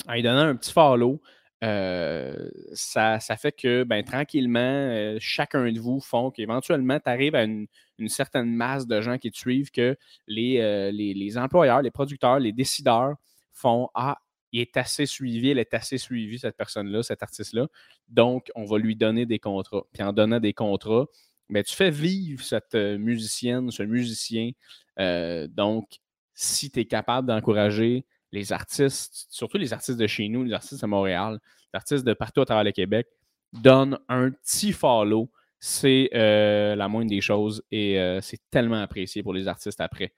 [0.08, 1.20] Lui donnant un petit follow,
[1.62, 7.68] ça, fait que ben, tranquillement, chacun de vous font qu'éventuellement, tu arrives à une,
[8.08, 9.98] certaine masse de gens qui te suivent que
[10.28, 13.16] les, les, les, employeurs, les producteurs, les décideurs
[13.54, 14.18] font Ah,
[14.56, 17.68] il est assez suivi, elle est assez suivie, cette personne-là, cet artiste-là.
[18.08, 19.84] Donc, on va lui donner des contrats.
[19.92, 21.08] Puis en donnant des contrats,
[21.50, 24.52] ben, tu fais vivre cette euh, musicienne, ce musicien.
[24.98, 26.00] Euh, donc,
[26.34, 28.06] si tu es capable d'encourager
[28.36, 31.40] les artistes, surtout les artistes de chez nous, les artistes de Montréal,
[31.74, 33.08] les artistes de partout à travers le Québec,
[33.54, 35.32] donne un petit follow.
[35.60, 40.14] C'est euh, la moindre des choses et c'est tellement apprécié pour les artistes après.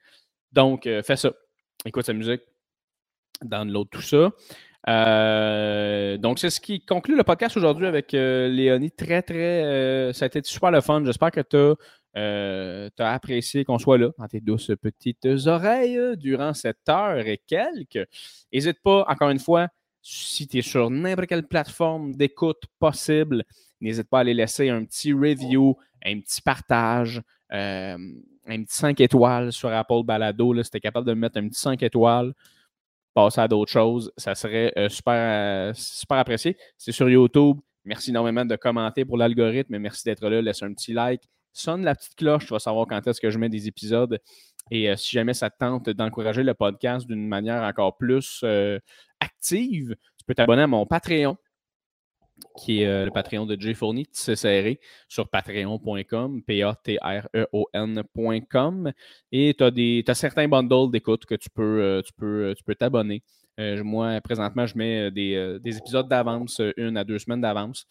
[0.52, 1.32] Donc, fais ça.
[1.86, 2.42] Écoute sa musique,
[3.44, 4.32] download tout ça.
[4.90, 8.92] Euh, donc, c'est ce qui conclut le podcast aujourd'hui avec euh, Léonie.
[8.92, 9.64] Très, très.
[9.64, 11.04] Euh, ça a été super le fun.
[11.06, 11.76] J'espère que tu as,
[12.98, 18.08] apprécié qu'on soit là dans tes douces petites oreilles durant cette heure et quelques.
[18.52, 19.68] N'hésite pas, encore une fois,
[20.02, 23.44] si tu es sur n'importe quelle plateforme d'écoute possible,
[23.82, 27.98] n'hésite pas à aller laisser un petit review, un petit partage, un
[28.46, 30.64] petit 5 étoiles sur Apple Balado.
[30.64, 32.34] Si tu es capable de mettre un petit 5 étoiles
[33.18, 36.56] passer à d'autres choses, ça serait euh, super, euh, super apprécié.
[36.78, 37.58] C'est sur YouTube.
[37.84, 39.80] Merci énormément de commenter pour l'algorithme.
[39.80, 40.40] Merci d'être là.
[40.40, 41.24] Laisse un petit like.
[41.58, 42.46] Sonne la petite cloche.
[42.46, 44.20] Tu vas savoir quand est-ce que je mets des épisodes
[44.70, 48.46] Et si jamais ça te tente d'encourager le podcast d'une manière encore plus
[49.20, 51.36] active, tu peux t'abonner à mon Patreon
[52.56, 56.94] qui est le Patreon de Jay Fournier, serré sur patreon.com, P-A-T-R-E-O-N.com.
[59.32, 59.64] Et tu
[60.08, 63.24] as, certains bundles d'écoute que tu peux, tu peux, tu peux t'abonner.
[63.58, 67.88] moi, présentement, je mets des, des épisodes d'avance, une à deux semaines d'avance.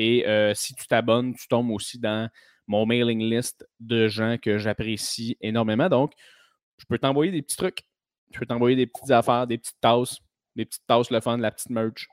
[0.00, 2.28] Et si tu t'abonnes, tu tombes aussi dans
[2.68, 5.88] mon mailing list de gens que j'apprécie énormément.
[5.88, 6.12] Donc,
[6.78, 7.82] je peux t'envoyer des petits trucs.
[8.32, 10.18] Je peux t'envoyer des petites affaires, des petites tasses,
[10.54, 12.06] des petites tasses, le fun, la petite merch.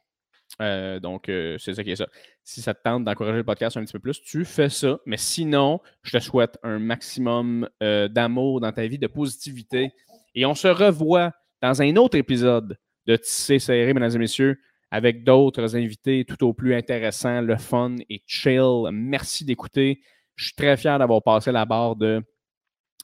[0.61, 2.07] Euh, donc, euh, c'est ça qui est ça.
[2.43, 4.99] Si ça te tente d'encourager le podcast un petit peu plus, tu fais ça.
[5.05, 9.91] Mais sinon, je te souhaite un maximum euh, d'amour dans ta vie, de positivité.
[10.33, 14.59] Et on se revoit dans un autre épisode de Tissé Serré, mesdames et messieurs,
[14.91, 18.89] avec d'autres invités tout au plus intéressants, le fun et chill.
[18.91, 20.01] Merci d'écouter.
[20.35, 22.23] Je suis très fier d'avoir passé la barre de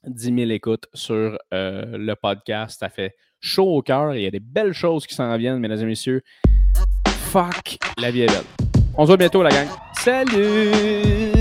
[0.08, 2.80] 10 000 écoutes sur le podcast.
[2.80, 4.16] Ça fait chaud au cœur.
[4.16, 6.24] Il y a des belles choses qui s'en viennent, mesdames et messieurs
[7.32, 8.44] fuck, la vie est belle.
[8.98, 9.68] On se voit bientôt, la gang.
[9.94, 11.41] Salut!